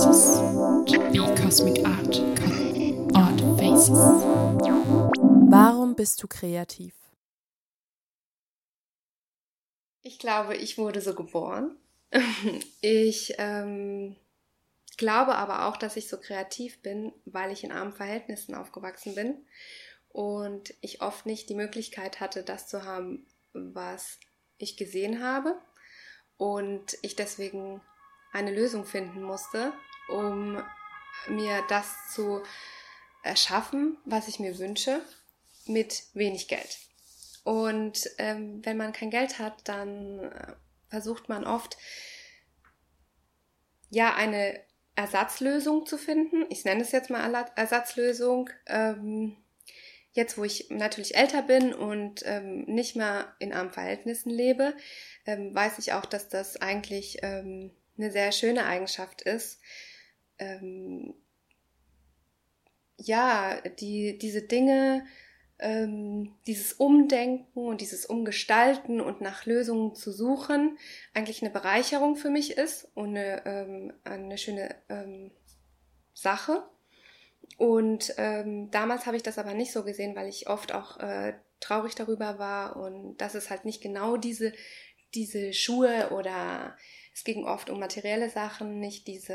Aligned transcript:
faces. 0.00 0.40
Cosmic 1.42 1.84
art, 1.84 2.20
art 3.14 3.40
faces. 3.58 3.98
Warum 5.50 5.94
bist 5.94 6.22
du 6.22 6.28
kreativ? 6.28 6.94
Ich 10.02 10.18
glaube, 10.18 10.56
ich 10.56 10.78
wurde 10.78 11.00
so 11.00 11.14
geboren. 11.14 11.76
Ich 12.80 13.34
ähm, 13.38 14.16
glaube 14.96 15.34
aber 15.36 15.66
auch, 15.66 15.76
dass 15.76 15.96
ich 15.96 16.08
so 16.08 16.16
kreativ 16.18 16.80
bin, 16.82 17.12
weil 17.26 17.52
ich 17.52 17.62
in 17.62 17.72
armen 17.72 17.92
Verhältnissen 17.92 18.54
aufgewachsen 18.54 19.14
bin 19.14 19.44
und 20.08 20.74
ich 20.80 21.02
oft 21.02 21.26
nicht 21.26 21.48
die 21.50 21.54
Möglichkeit 21.54 22.20
hatte, 22.20 22.42
das 22.42 22.68
zu 22.68 22.84
haben, 22.84 23.26
was 23.52 24.18
ich 24.56 24.76
gesehen 24.76 25.22
habe 25.22 25.60
und 26.36 26.96
ich 27.02 27.16
deswegen 27.16 27.82
eine 28.32 28.54
Lösung 28.54 28.84
finden 28.84 29.22
musste, 29.22 29.72
um 30.10 30.62
mir 31.28 31.62
das 31.68 32.12
zu 32.12 32.42
erschaffen, 33.22 33.98
was 34.04 34.28
ich 34.28 34.40
mir 34.40 34.58
wünsche, 34.58 35.00
mit 35.66 36.04
wenig 36.14 36.48
Geld. 36.48 36.78
Und 37.44 38.08
ähm, 38.18 38.64
wenn 38.64 38.76
man 38.76 38.92
kein 38.92 39.10
Geld 39.10 39.38
hat, 39.38 39.68
dann 39.68 40.20
äh, 40.20 40.52
versucht 40.88 41.28
man 41.28 41.46
oft, 41.46 41.76
ja, 43.90 44.14
eine 44.14 44.60
Ersatzlösung 44.94 45.86
zu 45.86 45.98
finden. 45.98 46.44
Ich 46.50 46.64
nenne 46.64 46.82
es 46.82 46.92
jetzt 46.92 47.10
mal 47.10 47.46
Ersatzlösung. 47.56 48.50
Ähm, 48.66 49.36
jetzt, 50.12 50.36
wo 50.36 50.44
ich 50.44 50.68
natürlich 50.70 51.16
älter 51.16 51.42
bin 51.42 51.72
und 51.72 52.22
ähm, 52.26 52.64
nicht 52.64 52.96
mehr 52.96 53.34
in 53.38 53.52
armen 53.52 53.70
Verhältnissen 53.70 54.30
lebe, 54.30 54.74
ähm, 55.26 55.54
weiß 55.54 55.78
ich 55.78 55.92
auch, 55.92 56.04
dass 56.04 56.28
das 56.28 56.56
eigentlich 56.56 57.18
ähm, 57.22 57.70
eine 57.96 58.10
sehr 58.10 58.32
schöne 58.32 58.66
Eigenschaft 58.66 59.22
ist. 59.22 59.60
Ähm, 60.40 61.14
ja, 62.96 63.60
die, 63.78 64.18
diese 64.18 64.42
Dinge, 64.42 65.06
ähm, 65.58 66.34
dieses 66.46 66.72
Umdenken 66.72 67.66
und 67.66 67.80
dieses 67.80 68.06
Umgestalten 68.06 69.00
und 69.00 69.20
nach 69.20 69.46
Lösungen 69.46 69.94
zu 69.94 70.10
suchen, 70.12 70.78
eigentlich 71.14 71.42
eine 71.42 71.50
Bereicherung 71.50 72.16
für 72.16 72.30
mich 72.30 72.56
ist 72.56 72.88
und 72.94 73.10
eine, 73.10 73.44
ähm, 73.46 73.92
eine 74.04 74.38
schöne 74.38 74.74
ähm, 74.88 75.30
Sache. 76.14 76.62
Und 77.58 78.14
ähm, 78.16 78.70
damals 78.70 79.06
habe 79.06 79.16
ich 79.16 79.22
das 79.22 79.38
aber 79.38 79.54
nicht 79.54 79.72
so 79.72 79.84
gesehen, 79.84 80.16
weil 80.16 80.28
ich 80.28 80.48
oft 80.48 80.72
auch 80.72 80.98
äh, 80.98 81.34
traurig 81.60 81.94
darüber 81.94 82.38
war 82.38 82.76
und 82.76 83.18
dass 83.18 83.34
es 83.34 83.50
halt 83.50 83.64
nicht 83.64 83.82
genau 83.82 84.16
diese, 84.16 84.52
diese 85.14 85.52
Schuhe 85.52 86.10
oder 86.10 86.76
es 87.12 87.24
ging 87.24 87.44
oft 87.44 87.68
um 87.68 87.78
materielle 87.78 88.30
Sachen, 88.30 88.80
nicht 88.80 89.06
diese, 89.06 89.34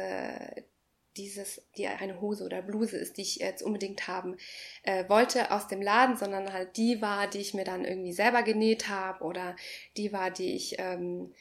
dieses, 1.18 1.62
die 1.78 1.88
eine 1.88 2.20
Hose 2.22 2.44
oder 2.46 2.62
Bluse 2.62 2.98
ist, 2.98 3.18
die 3.18 3.22
ich 3.22 3.38
jetzt 3.38 3.64
unbedingt 3.64 4.08
haben 4.08 4.38
äh, 4.84 5.08
wollte 5.10 5.52
aus 5.52 5.68
dem 5.68 5.82
Laden, 5.82 6.18
sondern 6.18 6.52
halt 6.54 6.78
die 6.78 7.02
war, 7.02 7.28
die 7.28 7.40
ich 7.40 7.54
mir 7.54 7.64
dann 7.64 7.86
irgendwie 7.86 8.14
selber 8.14 8.44
genäht 8.44 8.90
habe 8.90 9.24
oder 9.24 9.56
die 9.98 10.12
war, 10.12 10.32
die 10.32 10.56
ich 10.56 10.76
ähm, 10.80 11.32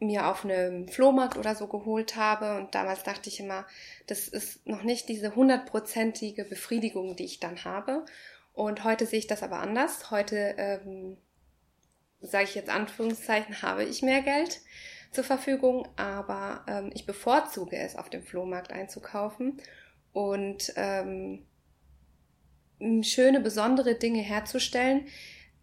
mir 0.00 0.28
auf 0.28 0.44
einem 0.44 0.88
Flohmarkt 0.88 1.36
oder 1.36 1.54
so 1.54 1.66
geholt 1.66 2.16
habe. 2.16 2.56
Und 2.56 2.74
damals 2.74 3.02
dachte 3.02 3.28
ich 3.28 3.40
immer, 3.40 3.66
das 4.06 4.28
ist 4.28 4.66
noch 4.66 4.82
nicht 4.82 5.08
diese 5.08 5.34
hundertprozentige 5.34 6.44
Befriedigung, 6.44 7.16
die 7.16 7.24
ich 7.24 7.40
dann 7.40 7.64
habe. 7.64 8.04
Und 8.52 8.84
heute 8.84 9.06
sehe 9.06 9.18
ich 9.18 9.26
das 9.26 9.42
aber 9.42 9.58
anders. 9.58 10.10
Heute, 10.10 10.54
ähm, 10.56 11.16
sage 12.20 12.44
ich 12.44 12.54
jetzt 12.54 12.70
Anführungszeichen, 12.70 13.62
habe 13.62 13.84
ich 13.84 14.02
mehr 14.02 14.22
Geld 14.22 14.60
zur 15.10 15.24
Verfügung, 15.24 15.88
aber 15.96 16.64
ähm, 16.66 16.90
ich 16.94 17.06
bevorzuge 17.06 17.76
es, 17.76 17.96
auf 17.96 18.10
dem 18.10 18.22
Flohmarkt 18.22 18.72
einzukaufen 18.72 19.60
und 20.12 20.72
ähm, 20.76 21.46
schöne, 23.02 23.40
besondere 23.40 23.94
Dinge 23.94 24.20
herzustellen, 24.20 25.06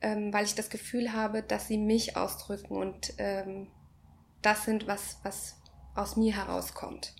ähm, 0.02 0.34
weil 0.34 0.46
ich 0.46 0.56
das 0.56 0.70
Gefühl 0.70 1.14
habe, 1.14 1.42
dass 1.42 1.68
sie 1.68 1.78
mich 1.78 2.18
ausdrücken 2.18 2.76
und 2.76 3.14
ähm, 3.18 3.68
das 4.42 4.66
sind, 4.66 4.88
was, 4.88 5.20
was 5.24 5.56
aus 5.96 6.18
mir 6.18 6.36
herauskommt. 6.36 7.16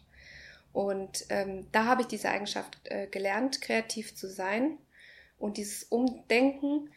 Und 0.74 1.26
ähm, 1.30 1.68
da 1.72 1.86
habe 1.86 2.02
ich 2.02 2.08
diese 2.08 2.30
Eigenschaft 2.30 2.80
äh, 2.84 3.08
gelernt, 3.08 3.62
kreativ 3.62 4.16
zu 4.16 4.30
sein 4.30 4.78
und 5.38 5.58
dieses 5.58 5.84
Umdenken 5.84 6.90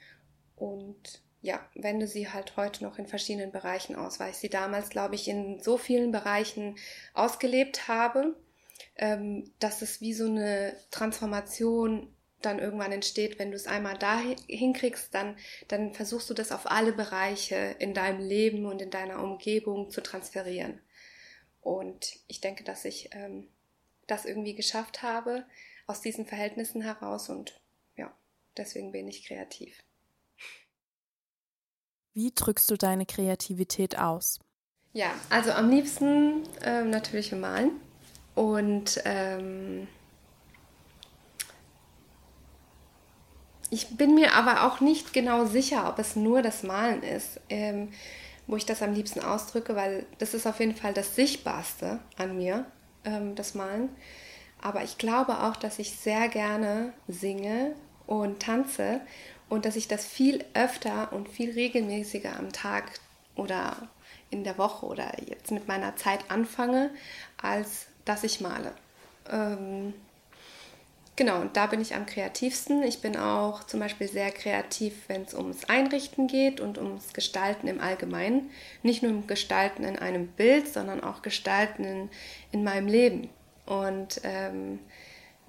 und 0.57 1.23
ja, 1.41 1.65
wende 1.75 2.07
sie 2.07 2.29
halt 2.29 2.57
heute 2.57 2.85
noch 2.85 2.99
in 2.99 3.07
verschiedenen 3.07 3.53
Bereichen 3.53 3.95
aus, 3.95 4.19
weil 4.19 4.31
ich 4.31 4.39
sie 4.39 4.49
damals, 4.49 4.91
glaube 4.91 5.15
ich, 5.15 5.29
in 5.29 5.61
so 5.61 5.79
vielen 5.79 6.11
Bereichen 6.11 6.77
ausgelebt 7.15 7.89
habe, 7.89 8.37
ähm, 8.97 9.53
dass 9.61 9.83
es 9.83 10.01
wie 10.01 10.13
so 10.13 10.27
eine 10.27 10.77
Transformation 10.91 12.13
dann 12.43 12.59
irgendwann 12.59 12.93
entsteht, 12.93 13.39
wenn 13.39 13.51
du 13.51 13.57
es 13.57 13.67
einmal 13.67 13.99
da 13.99 14.21
hinkriegst, 14.49 15.13
dann, 15.13 15.37
dann 15.67 15.93
versuchst 15.93 16.31
du 16.31 16.35
das 16.35 16.53
auf 16.53 16.71
alle 16.71 16.93
Bereiche 16.93 17.77
in 17.79 17.95
deinem 17.95 18.21
Leben 18.21 18.67
und 18.67 18.81
in 18.81 18.91
deiner 18.91 19.23
Umgebung 19.23 19.91
zu 19.91 20.01
transferieren. 20.03 20.81
Und 21.61 22.17
ich 22.29 22.41
denke, 22.41 22.63
dass 22.63 22.85
ich 22.85 23.11
ähm, 23.13 23.49
das 24.07 24.25
irgendwie 24.25 24.55
geschafft 24.55 25.03
habe 25.03 25.45
aus 25.87 26.01
diesen 26.01 26.27
Verhältnissen 26.27 26.81
heraus 26.81 27.29
und 27.29 27.61
ja, 27.97 28.17
deswegen 28.57 28.93
bin 28.93 29.09
ich 29.09 29.27
kreativ. 29.27 29.79
Wie 32.15 32.33
drückst 32.35 32.71
du 32.71 32.77
deine 32.77 33.07
Kreativität 33.07 33.99
aus? 33.99 34.41
Ja, 34.93 35.11
also 35.31 35.53
am 35.53 35.71
liebsten 35.71 36.43
äh, 36.63 36.83
natürlich 36.83 37.33
im 37.33 37.41
Malen. 37.41 37.71
Und 38.35 39.01
ähm, 39.05 39.87
ich 43.71 43.97
bin 43.97 44.15
mir 44.15 44.35
aber 44.35 44.67
auch 44.67 44.81
nicht 44.81 45.13
genau 45.13 45.45
sicher, 45.45 45.89
ob 45.89 45.99
es 45.99 46.17
nur 46.17 46.43
das 46.43 46.63
Malen 46.63 47.03
ist, 47.03 47.41
ähm, 47.49 47.89
wo 48.47 48.57
ich 48.57 48.65
das 48.65 48.83
am 48.83 48.95
liebsten 48.95 49.21
ausdrücke, 49.21 49.77
weil 49.77 50.07
das 50.19 50.35
ist 50.35 50.47
auf 50.47 50.61
jeden 50.61 50.75
Fall 50.75 50.95
das 50.95 51.15
Sichtbarste 51.15 52.01
an 52.17 52.37
mir, 52.37 52.65
ähm, 53.05 53.35
das 53.35 53.55
Malen. 53.55 53.91
Aber 54.61 54.83
ich 54.83 54.99
glaube 54.99 55.43
auch, 55.43 55.57
dass 55.57 55.79
ich 55.79 55.93
sehr 55.93 56.29
gerne 56.29 56.93
singe 57.07 57.75
und 58.07 58.41
tanze 58.41 59.01
und 59.49 59.65
dass 59.65 59.77
ich 59.77 59.89
das 59.89 60.05
viel 60.05 60.45
öfter 60.55 61.13
und 61.13 61.29
viel 61.29 61.53
regelmäßiger 61.53 62.37
am 62.37 62.53
Tag 62.53 62.93
oder 63.35 63.89
in 64.31 64.45
der 64.45 64.59
Woche 64.59 64.87
oder 64.87 65.13
jetzt 65.27 65.51
mit 65.51 65.69
meiner 65.69 65.97
Zeit 65.97 66.31
anfange, 66.31 66.91
als 67.41 67.87
dass 68.05 68.25
ich 68.25 68.41
male. 68.41 68.73
Ähm, 69.31 69.95
genau, 71.17 71.41
und 71.41 71.57
da 71.57 71.67
bin 71.67 71.81
ich 71.81 71.95
am 71.95 72.05
kreativsten. 72.05 72.83
Ich 72.83 73.01
bin 73.01 73.17
auch 73.17 73.65
zum 73.65 73.81
Beispiel 73.81 74.09
sehr 74.09 74.31
kreativ, 74.31 74.95
wenn 75.09 75.23
es 75.23 75.35
ums 75.35 75.65
Einrichten 75.65 76.27
geht 76.27 76.61
und 76.61 76.79
ums 76.79 77.13
Gestalten 77.13 77.69
im 77.69 77.81
Allgemeinen. 77.81 78.51
Nicht 78.83 79.03
nur 79.03 79.13
im 79.13 79.27
Gestalten 79.27 79.85
in 79.85 79.99
einem 79.99 80.27
Bild, 80.29 80.69
sondern 80.69 81.03
auch 81.03 81.23
Gestalten 81.23 81.85
in, 81.85 82.11
in 82.53 82.65
meinem 82.65 82.87
Leben. 82.87 83.31
Und 83.65 84.21
ähm, 84.25 84.79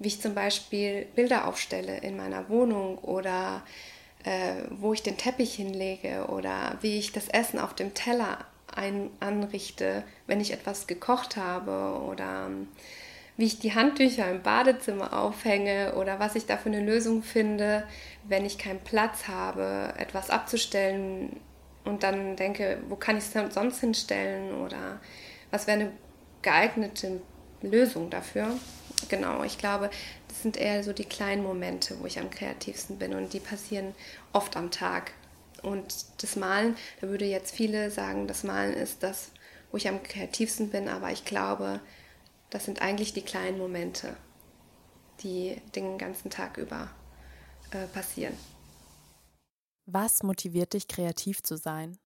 wie 0.00 0.08
ich 0.08 0.20
zum 0.20 0.34
Beispiel 0.34 1.06
Bilder 1.14 1.46
aufstelle 1.46 1.98
in 1.98 2.16
meiner 2.16 2.48
Wohnung 2.48 2.98
oder 2.98 3.62
äh, 4.24 4.54
wo 4.70 4.92
ich 4.92 5.02
den 5.02 5.18
Teppich 5.18 5.54
hinlege 5.54 6.26
oder 6.28 6.78
wie 6.80 6.98
ich 6.98 7.12
das 7.12 7.28
Essen 7.28 7.60
auf 7.60 7.74
dem 7.74 7.94
Teller 7.94 8.38
ein, 8.74 9.10
anrichte, 9.20 10.02
wenn 10.26 10.40
ich 10.40 10.52
etwas 10.52 10.86
gekocht 10.86 11.36
habe 11.36 12.00
oder 12.02 12.46
ähm, 12.46 12.68
wie 13.36 13.44
ich 13.44 13.58
die 13.58 13.74
Handtücher 13.74 14.30
im 14.30 14.42
Badezimmer 14.42 15.18
aufhänge 15.18 15.94
oder 15.94 16.18
was 16.18 16.34
ich 16.34 16.46
da 16.46 16.56
für 16.56 16.70
eine 16.70 16.84
Lösung 16.84 17.22
finde, 17.22 17.84
wenn 18.24 18.44
ich 18.44 18.58
keinen 18.58 18.80
Platz 18.80 19.28
habe, 19.28 19.94
etwas 19.98 20.30
abzustellen 20.30 21.36
und 21.84 22.02
dann 22.02 22.36
denke, 22.36 22.78
wo 22.88 22.96
kann 22.96 23.18
ich 23.18 23.24
es 23.24 23.54
sonst 23.54 23.80
hinstellen 23.80 24.54
oder 24.54 25.00
was 25.50 25.66
wäre 25.66 25.80
eine 25.80 25.92
geeignete 26.42 27.20
Lösung 27.62 28.08
dafür 28.08 28.54
genau, 29.08 29.42
ich 29.44 29.58
glaube, 29.58 29.90
das 30.28 30.42
sind 30.42 30.56
eher 30.56 30.84
so 30.84 30.92
die 30.92 31.04
kleinen 31.04 31.42
Momente, 31.42 31.98
wo 32.00 32.06
ich 32.06 32.18
am 32.18 32.30
kreativsten 32.30 32.98
bin 32.98 33.14
und 33.14 33.32
die 33.32 33.40
passieren 33.40 33.94
oft 34.32 34.56
am 34.56 34.70
Tag. 34.70 35.12
Und 35.62 36.06
das 36.22 36.36
Malen, 36.36 36.76
da 37.00 37.08
würde 37.08 37.24
jetzt 37.24 37.54
viele 37.54 37.90
sagen, 37.90 38.26
das 38.26 38.44
Malen 38.44 38.74
ist 38.74 39.02
das, 39.02 39.30
wo 39.70 39.76
ich 39.76 39.88
am 39.88 40.02
kreativsten 40.02 40.70
bin, 40.70 40.88
aber 40.88 41.10
ich 41.10 41.24
glaube, 41.24 41.80
das 42.50 42.64
sind 42.64 42.82
eigentlich 42.82 43.12
die 43.12 43.22
kleinen 43.22 43.58
Momente, 43.58 44.16
die 45.22 45.60
den 45.74 45.98
ganzen 45.98 46.30
Tag 46.30 46.56
über 46.56 46.90
äh, 47.70 47.86
passieren. 47.86 48.36
Was 49.86 50.22
motiviert 50.22 50.72
dich, 50.72 50.88
kreativ 50.88 51.42
zu 51.42 51.56
sein? 51.56 51.98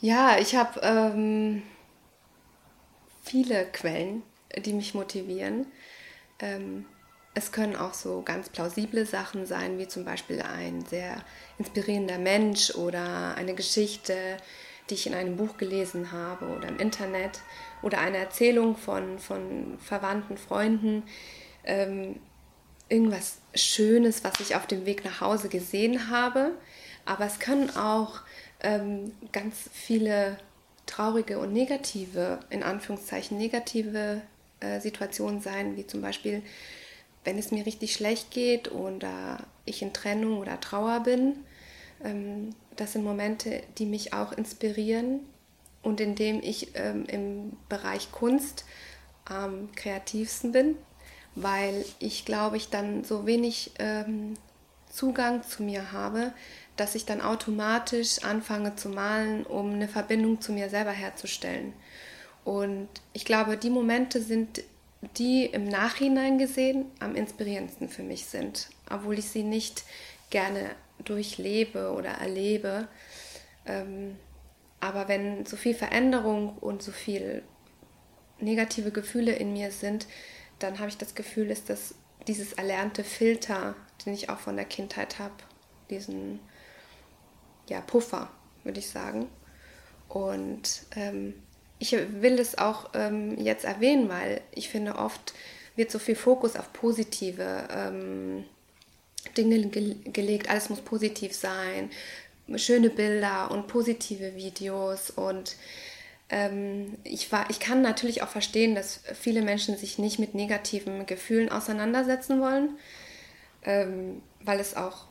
Ja, 0.00 0.38
ich 0.38 0.54
habe 0.54 0.80
ähm, 0.82 1.62
viele 3.22 3.64
Quellen, 3.66 4.22
die 4.60 4.72
mich 4.72 4.94
motivieren. 4.94 5.66
Ähm, 6.40 6.86
es 7.34 7.50
können 7.50 7.74
auch 7.74 7.94
so 7.94 8.22
ganz 8.22 8.48
plausible 8.48 9.06
Sachen 9.06 9.44
sein, 9.44 9.78
wie 9.78 9.88
zum 9.88 10.04
Beispiel 10.04 10.40
ein 10.40 10.84
sehr 10.86 11.16
inspirierender 11.58 12.18
Mensch 12.18 12.74
oder 12.74 13.34
eine 13.34 13.54
Geschichte, 13.54 14.36
die 14.88 14.94
ich 14.94 15.06
in 15.06 15.14
einem 15.14 15.36
Buch 15.36 15.56
gelesen 15.56 16.12
habe 16.12 16.46
oder 16.46 16.68
im 16.68 16.78
Internet 16.78 17.40
oder 17.82 17.98
eine 17.98 18.18
Erzählung 18.18 18.76
von, 18.76 19.18
von 19.18 19.78
Verwandten, 19.78 20.36
Freunden, 20.36 21.02
ähm, 21.64 22.20
irgendwas 22.88 23.38
Schönes, 23.54 24.22
was 24.22 24.38
ich 24.40 24.54
auf 24.54 24.66
dem 24.66 24.86
Weg 24.86 25.04
nach 25.04 25.20
Hause 25.20 25.48
gesehen 25.48 26.10
habe. 26.10 26.52
Aber 27.04 27.26
es 27.26 27.40
können 27.40 27.74
auch 27.76 28.20
ähm, 28.60 29.12
ganz 29.32 29.68
viele 29.72 30.38
traurige 30.86 31.38
und 31.38 31.52
negative, 31.52 32.40
in 32.50 32.62
Anführungszeichen 32.62 33.38
negative 33.38 34.22
äh, 34.64 34.80
Situationen 34.80 35.40
sein, 35.40 35.76
wie 35.76 35.86
zum 35.86 36.00
Beispiel, 36.00 36.42
wenn 37.24 37.38
es 37.38 37.50
mir 37.50 37.66
richtig 37.66 37.94
schlecht 37.94 38.30
geht 38.30 38.72
oder 38.72 39.38
ich 39.64 39.82
in 39.82 39.92
Trennung 39.92 40.38
oder 40.38 40.60
Trauer 40.60 41.00
bin. 41.00 41.36
Ähm, 42.02 42.50
das 42.76 42.92
sind 42.92 43.04
Momente, 43.04 43.62
die 43.78 43.86
mich 43.86 44.12
auch 44.12 44.32
inspirieren 44.32 45.20
und 45.82 46.00
in 46.00 46.14
dem 46.14 46.40
ich 46.42 46.68
ähm, 46.74 47.04
im 47.06 47.52
Bereich 47.68 48.10
Kunst 48.10 48.64
am 49.24 49.72
kreativsten 49.74 50.52
bin, 50.52 50.76
weil 51.34 51.84
ich 51.98 52.24
glaube, 52.24 52.56
ich 52.56 52.70
dann 52.70 53.04
so 53.04 53.26
wenig 53.26 53.72
ähm, 53.78 54.34
Zugang 54.90 55.42
zu 55.42 55.62
mir 55.62 55.92
habe, 55.92 56.32
dass 56.76 56.94
ich 56.94 57.04
dann 57.04 57.20
automatisch 57.20 58.22
anfange 58.22 58.76
zu 58.76 58.88
malen, 58.88 59.44
um 59.44 59.72
eine 59.72 59.88
Verbindung 59.88 60.40
zu 60.40 60.52
mir 60.52 60.68
selber 60.68 60.90
herzustellen. 60.90 61.72
Und 62.44 62.88
ich 63.12 63.24
glaube, 63.24 63.56
die 63.56 63.70
Momente 63.70 64.20
sind 64.20 64.62
die 65.16 65.46
im 65.46 65.68
Nachhinein 65.68 66.38
gesehen 66.38 66.86
am 66.98 67.14
inspirierendsten 67.14 67.88
für 67.88 68.02
mich 68.02 68.26
sind, 68.26 68.70
obwohl 68.90 69.18
ich 69.18 69.28
sie 69.28 69.42
nicht 69.42 69.84
gerne 70.30 70.70
durchlebe 71.04 71.92
oder 71.92 72.10
erlebe. 72.10 72.88
Ähm, 73.66 74.16
aber 74.80 75.08
wenn 75.08 75.46
so 75.46 75.56
viel 75.56 75.74
Veränderung 75.74 76.56
und 76.58 76.82
so 76.82 76.92
viel 76.92 77.42
negative 78.38 78.90
Gefühle 78.90 79.32
in 79.32 79.52
mir 79.52 79.70
sind, 79.70 80.06
dann 80.58 80.78
habe 80.78 80.88
ich 80.88 80.98
das 80.98 81.14
Gefühl, 81.14 81.50
ist 81.50 81.70
das 81.70 81.94
dieses 82.26 82.54
erlernte 82.54 83.04
Filter, 83.04 83.74
den 84.04 84.14
ich 84.14 84.30
auch 84.30 84.38
von 84.38 84.56
der 84.56 84.64
Kindheit 84.64 85.18
habe, 85.18 85.34
diesen 85.90 86.40
ja, 87.68 87.80
Puffer, 87.80 88.30
würde 88.62 88.80
ich 88.80 88.88
sagen. 88.88 89.28
Und 90.08 90.86
ähm, 90.96 91.34
ich 91.84 92.22
will 92.22 92.38
es 92.38 92.56
auch 92.56 92.90
ähm, 92.94 93.38
jetzt 93.38 93.66
erwähnen, 93.66 94.08
weil 94.08 94.40
ich 94.52 94.70
finde, 94.70 94.96
oft 94.96 95.34
wird 95.76 95.90
so 95.90 95.98
viel 95.98 96.16
Fokus 96.16 96.56
auf 96.56 96.72
positive 96.72 97.68
ähm, 97.70 98.44
Dinge 99.36 99.66
ge 99.66 99.96
gelegt. 100.04 100.48
Alles 100.48 100.70
muss 100.70 100.80
positiv 100.80 101.34
sein, 101.34 101.90
schöne 102.56 102.88
Bilder 102.88 103.50
und 103.50 103.66
positive 103.66 104.34
Videos. 104.34 105.10
Und 105.10 105.56
ähm, 106.30 106.96
ich, 107.04 107.30
war, 107.32 107.50
ich 107.50 107.60
kann 107.60 107.82
natürlich 107.82 108.22
auch 108.22 108.28
verstehen, 108.28 108.74
dass 108.74 109.00
viele 109.20 109.42
Menschen 109.42 109.76
sich 109.76 109.98
nicht 109.98 110.18
mit 110.18 110.34
negativen 110.34 111.04
Gefühlen 111.04 111.50
auseinandersetzen 111.50 112.40
wollen, 112.40 112.78
ähm, 113.64 114.22
weil 114.40 114.58
es 114.58 114.74
auch 114.74 115.04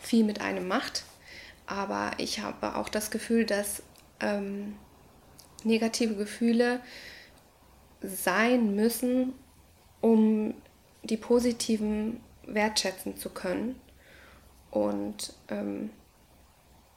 viel 0.00 0.24
mit 0.24 0.40
einem 0.40 0.66
macht. 0.66 1.04
Aber 1.66 2.12
ich 2.16 2.40
habe 2.40 2.76
auch 2.76 2.88
das 2.88 3.10
Gefühl, 3.10 3.44
dass 3.44 3.82
ähm, 4.20 4.76
negative 5.64 6.14
Gefühle 6.14 6.80
sein 8.02 8.74
müssen, 8.74 9.32
um 10.00 10.54
die 11.02 11.16
positiven 11.16 12.20
wertschätzen 12.46 13.16
zu 13.16 13.30
können. 13.30 13.80
Und 14.70 15.34
ähm, 15.48 15.90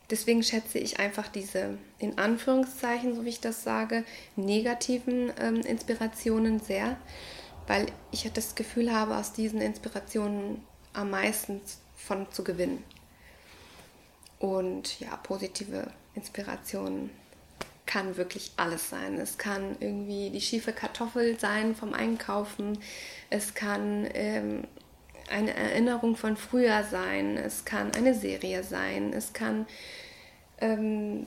deswegen 0.10 0.44
schätze 0.44 0.80
ich 0.80 1.00
einfach 1.00 1.28
diese, 1.28 1.78
in 2.00 2.18
Anführungszeichen, 2.18 3.16
so 3.16 3.24
wie 3.26 3.30
ich 3.30 3.40
das 3.40 3.64
sage, 3.64 4.04
negativen 4.36 5.32
ähm, 5.40 5.62
Inspirationen 5.62 6.60
sehr, 6.60 6.98
weil 7.68 7.88
ich 8.12 8.30
das 8.34 8.56
Gefühl 8.56 8.94
habe, 8.94 9.18
aus 9.18 9.34
diesen 9.34 9.62
Inspirationen 9.62 10.62
am 10.94 11.12
meisten 11.12 11.62
von 11.96 12.32
zu 12.32 12.44
gewinnen. 12.44 12.84
Und 14.40 15.00
ja, 15.00 15.18
positive 15.18 15.92
Inspirationen 16.16 17.10
kann 17.88 18.18
wirklich 18.18 18.52
alles 18.58 18.90
sein. 18.90 19.18
Es 19.18 19.40
kann 19.40 19.76
irgendwie 19.80 20.30
die 20.30 20.42
schiefe 20.42 20.74
Kartoffel 20.74 21.40
sein 21.40 21.76
vom 21.76 21.94
Einkaufen. 21.94 22.78
Es 23.32 23.56
kann 23.56 24.08
ähm, 24.14 24.66
eine 25.30 25.56
Erinnerung 25.56 26.16
von 26.16 26.38
früher 26.38 26.84
sein. 26.84 27.38
Es 27.38 27.66
kann 27.66 27.92
eine 27.96 28.14
Serie 28.14 28.64
sein. 28.64 29.14
Es 29.14 29.34
kann 29.34 29.66
ähm, 30.60 31.26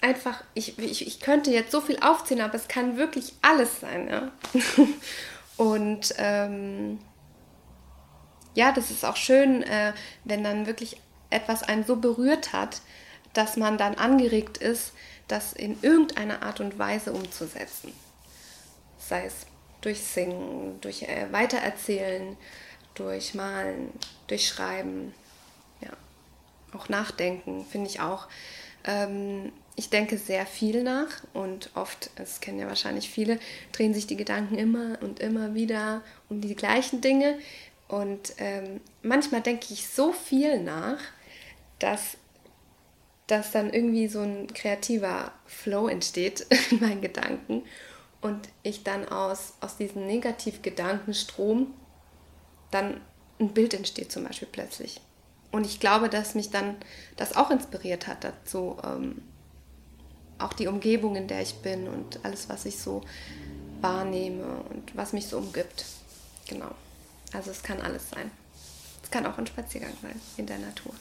einfach, 0.00 0.44
ich, 0.54 0.78
ich, 0.78 1.06
ich 1.06 1.20
könnte 1.20 1.50
jetzt 1.50 1.72
so 1.72 1.80
viel 1.80 1.98
aufzählen, 2.00 2.42
aber 2.42 2.54
es 2.54 2.68
kann 2.68 2.96
wirklich 2.96 3.34
alles 3.42 3.80
sein. 3.80 4.08
Ja? 4.08 4.30
Und 5.56 6.14
ähm, 6.18 6.98
ja, 8.54 8.72
das 8.72 8.90
ist 8.90 9.04
auch 9.04 9.16
schön, 9.16 9.62
äh, 9.62 9.92
wenn 10.24 10.44
dann 10.44 10.66
wirklich 10.66 11.00
etwas 11.30 11.62
einen 11.62 11.84
so 11.84 11.96
berührt 11.96 12.52
hat, 12.52 12.82
dass 13.32 13.56
man 13.56 13.78
dann 13.78 13.94
angeregt 13.94 14.58
ist, 14.58 14.92
das 15.32 15.54
in 15.54 15.78
irgendeiner 15.82 16.42
Art 16.42 16.60
und 16.60 16.78
Weise 16.78 17.12
umzusetzen. 17.12 17.92
Sei 18.98 19.24
es 19.24 19.46
durch 19.80 20.00
Singen, 20.02 20.78
durch 20.82 21.02
äh, 21.04 21.32
Weitererzählen, 21.32 22.36
durch 22.94 23.34
Malen, 23.34 23.90
durch 24.26 24.46
Schreiben, 24.46 25.14
ja, 25.80 25.90
auch 26.74 26.90
Nachdenken 26.90 27.64
finde 27.64 27.88
ich 27.88 28.00
auch. 28.00 28.28
Ähm, 28.84 29.52
ich 29.74 29.88
denke 29.88 30.18
sehr 30.18 30.44
viel 30.44 30.82
nach 30.82 31.08
und 31.32 31.70
oft, 31.74 32.10
das 32.16 32.40
kennen 32.40 32.58
ja 32.58 32.66
wahrscheinlich 32.66 33.08
viele, 33.08 33.38
drehen 33.72 33.94
sich 33.94 34.06
die 34.06 34.18
Gedanken 34.18 34.58
immer 34.58 34.98
und 35.00 35.18
immer 35.20 35.54
wieder 35.54 36.02
um 36.28 36.42
die 36.42 36.54
gleichen 36.54 37.00
Dinge. 37.00 37.38
Und 37.88 38.34
ähm, 38.36 38.82
manchmal 39.02 39.40
denke 39.40 39.66
ich 39.70 39.88
so 39.88 40.12
viel 40.12 40.62
nach, 40.62 41.00
dass, 41.78 42.18
dass 43.32 43.50
dann 43.50 43.72
irgendwie 43.72 44.08
so 44.08 44.20
ein 44.20 44.52
kreativer 44.52 45.32
Flow 45.46 45.88
entsteht 45.88 46.46
in 46.70 46.80
meinen 46.80 47.00
Gedanken 47.00 47.62
und 48.20 48.50
ich 48.62 48.84
dann 48.84 49.08
aus, 49.08 49.54
aus 49.62 49.78
diesem 49.78 50.06
Negativgedankenstrom 50.06 51.72
dann 52.70 53.00
ein 53.40 53.54
Bild 53.54 53.72
entsteht 53.72 54.12
zum 54.12 54.24
Beispiel 54.24 54.48
plötzlich. 54.52 55.00
Und 55.50 55.64
ich 55.64 55.80
glaube, 55.80 56.10
dass 56.10 56.34
mich 56.34 56.50
dann 56.50 56.76
das 57.16 57.34
auch 57.34 57.50
inspiriert 57.50 58.06
hat 58.06 58.22
dazu, 58.22 58.76
ähm, 58.84 59.22
auch 60.38 60.52
die 60.52 60.66
Umgebung, 60.66 61.16
in 61.16 61.26
der 61.26 61.40
ich 61.40 61.54
bin 61.56 61.88
und 61.88 62.22
alles, 62.26 62.50
was 62.50 62.66
ich 62.66 62.78
so 62.78 63.00
wahrnehme 63.80 64.62
und 64.70 64.94
was 64.94 65.14
mich 65.14 65.26
so 65.26 65.38
umgibt. 65.38 65.86
Genau. 66.48 66.70
Also 67.32 67.50
es 67.50 67.62
kann 67.62 67.80
alles 67.80 68.10
sein. 68.10 68.30
Es 69.02 69.10
kann 69.10 69.24
auch 69.24 69.38
ein 69.38 69.46
Spaziergang 69.46 69.94
sein 70.02 70.20
in 70.36 70.44
der 70.44 70.58
Natur. 70.58 70.94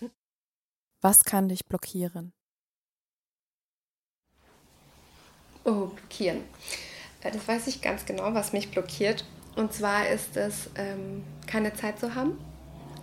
Was 1.04 1.22
kann 1.22 1.50
dich 1.50 1.66
blockieren? 1.66 2.32
Oh, 5.62 5.88
blockieren. 5.88 6.40
Äh, 7.20 7.30
das 7.30 7.46
weiß 7.46 7.66
ich 7.66 7.82
ganz 7.82 8.06
genau, 8.06 8.32
was 8.32 8.54
mich 8.54 8.70
blockiert. 8.70 9.26
Und 9.54 9.74
zwar 9.74 10.08
ist 10.08 10.34
es, 10.38 10.70
ähm, 10.76 11.22
keine 11.46 11.74
Zeit 11.74 12.00
zu 12.00 12.14
haben. 12.14 12.38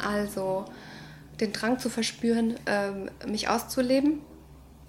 Also 0.03 0.65
den 1.39 1.53
Drang 1.53 1.77
zu 1.77 1.91
verspüren, 1.91 2.59
ähm, 2.65 3.11
mich 3.27 3.49
auszuleben, 3.49 4.21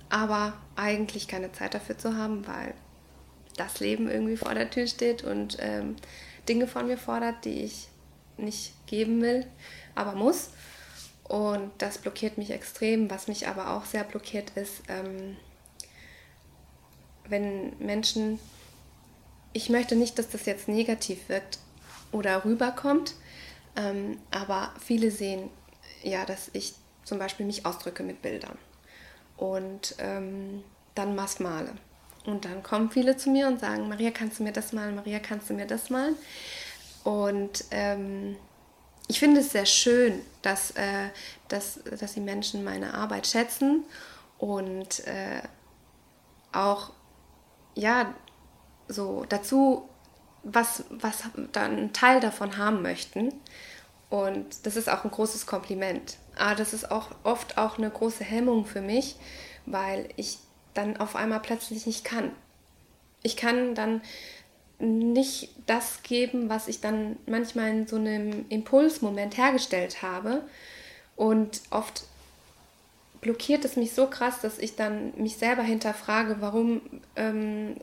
aber 0.09 0.55
eigentlich 0.75 1.29
keine 1.29 1.53
Zeit 1.53 1.75
dafür 1.75 1.99
zu 1.99 2.17
haben, 2.17 2.47
weil 2.47 2.73
das 3.59 3.79
Leben 3.79 4.11
irgendwie 4.11 4.39
vor 4.39 4.55
der 4.55 4.71
Tür 4.71 4.87
steht 4.87 5.23
und 5.23 5.59
ähm, 5.61 5.97
Dinge 6.49 6.67
von 6.67 6.87
mir 6.87 6.97
fordert, 6.97 7.45
die 7.45 7.61
ich 7.65 7.89
nicht 8.39 8.73
geben 8.87 9.21
will, 9.21 9.47
aber 9.95 10.15
muss. 10.15 10.49
Und 11.25 11.71
das 11.79 11.99
blockiert 11.99 12.39
mich 12.39 12.51
extrem. 12.51 13.11
Was 13.11 13.29
mich 13.29 13.49
aber 13.49 13.71
auch 13.77 13.85
sehr 13.85 14.05
blockiert 14.05 14.51
ist, 14.57 14.83
ähm, 14.89 15.37
wenn 17.29 17.79
Menschen, 17.79 18.39
ich 19.53 19.71
möchte 19.71 19.97
nicht, 19.97 20.19
dass 20.19 20.29
das 20.29 20.47
jetzt 20.47 20.69
negativ 20.69 21.29
wirkt 21.29 21.59
oder 22.11 22.45
rüberkommt, 22.45 23.15
ähm, 23.77 24.19
aber 24.31 24.75
viele 24.85 25.11
sehen 25.11 25.49
ja, 26.03 26.25
dass 26.25 26.51
ich 26.53 26.75
zum 27.05 27.19
Beispiel 27.19 27.47
mich 27.47 27.67
ausdrücke 27.67 28.03
mit 28.03 28.23
Bildern 28.23 28.59
und 29.37 29.95
ähm, 29.99 30.63
dann 30.95 31.17
was 31.17 31.41
male. 31.41 31.73
Und 32.25 32.45
dann 32.45 32.63
kommen 32.63 32.91
viele 32.91 33.17
zu 33.17 33.31
mir 33.31 33.49
und 33.49 33.59
sagen, 33.61 33.89
Maria, 33.89 34.11
kannst 34.13 34.39
du 34.39 34.45
mir 34.45 34.53
das 34.53 34.73
malen? 34.73 34.95
Maria, 34.95 35.19
kannst 35.19 35.51
du 35.51 35.55
mir 35.55 35.67
das 35.67 35.91
malen? 35.91 36.15
Und 37.03 37.65
ähm, 37.73 38.37
ich 39.09 39.19
finde 39.19 39.41
es 39.41 39.53
sehr 39.53 39.67
schön, 39.67 40.23
dass, 40.43 40.73
äh, 40.73 41.09
dass, 41.49 41.81
dass 41.99 42.15
die 42.15 42.21
Menschen 42.21 42.65
meine 42.65 42.95
Arbeit 42.95 43.27
schätzen 43.27 43.85
und 44.39 45.07
äh, 45.07 45.43
auch 46.53 46.93
ja 47.75 48.15
so 48.89 49.25
dazu 49.29 49.89
was, 50.45 50.85
was 50.91 51.25
dann 51.53 51.77
einen 51.77 51.93
Teil 51.93 52.21
davon 52.21 52.57
haben 52.57 52.83
möchten. 52.83 53.33
Und 54.11 54.67
das 54.67 54.77
ist 54.77 54.89
auch 54.89 55.05
ein 55.05 55.11
großes 55.11 55.47
Kompliment. 55.47 56.17
Aber 56.37 56.55
das 56.55 56.73
ist 56.73 56.91
auch 56.91 57.11
oft 57.23 57.59
auch 57.59 57.79
eine 57.79 57.91
große 57.91 58.25
Hemmung 58.25 58.67
für 58.67 58.81
mich, 58.81 59.17
weil 59.67 60.09
ich 60.17 60.39
dann 60.75 60.97
auf 60.97 61.17
einmal 61.17 61.41
plötzlich 61.41 61.87
nicht 61.87 62.05
kann. 62.05 62.33
Ich 63.23 63.37
kann 63.37 63.75
dann 63.75 64.03
nicht 64.83 65.51
das 65.67 66.03
geben, 66.03 66.49
was 66.49 66.69
ich 66.69 66.81
dann 66.81 67.17
manchmal 67.27 67.71
in 67.71 67.87
so 67.87 67.97
einem 67.97 68.47
Impulsmoment 68.49 69.37
hergestellt 69.37 70.03
habe. 70.03 70.43
Und 71.17 71.63
oft 71.71 72.05
blockiert 73.21 73.65
es 73.65 73.77
mich 73.77 73.93
so 73.93 74.07
krass, 74.07 74.41
dass 74.41 74.59
ich 74.59 74.75
dann 74.77 75.13
mich 75.17 75.37
selber 75.37 75.63
hinterfrage, 75.63 76.37
warum 76.41 76.83
ähm, 77.17 77.77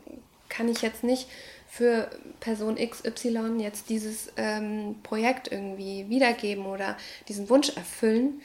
kann 0.49 0.67
ich 0.67 0.81
jetzt 0.81 1.03
nicht 1.03 1.27
für 1.69 2.09
Person 2.39 2.75
XY 2.75 3.59
jetzt 3.59 3.89
dieses 3.89 4.33
ähm, 4.37 4.95
Projekt 5.03 5.51
irgendwie 5.51 6.09
wiedergeben 6.09 6.65
oder 6.65 6.97
diesen 7.27 7.49
Wunsch 7.49 7.69
erfüllen. 7.69 8.41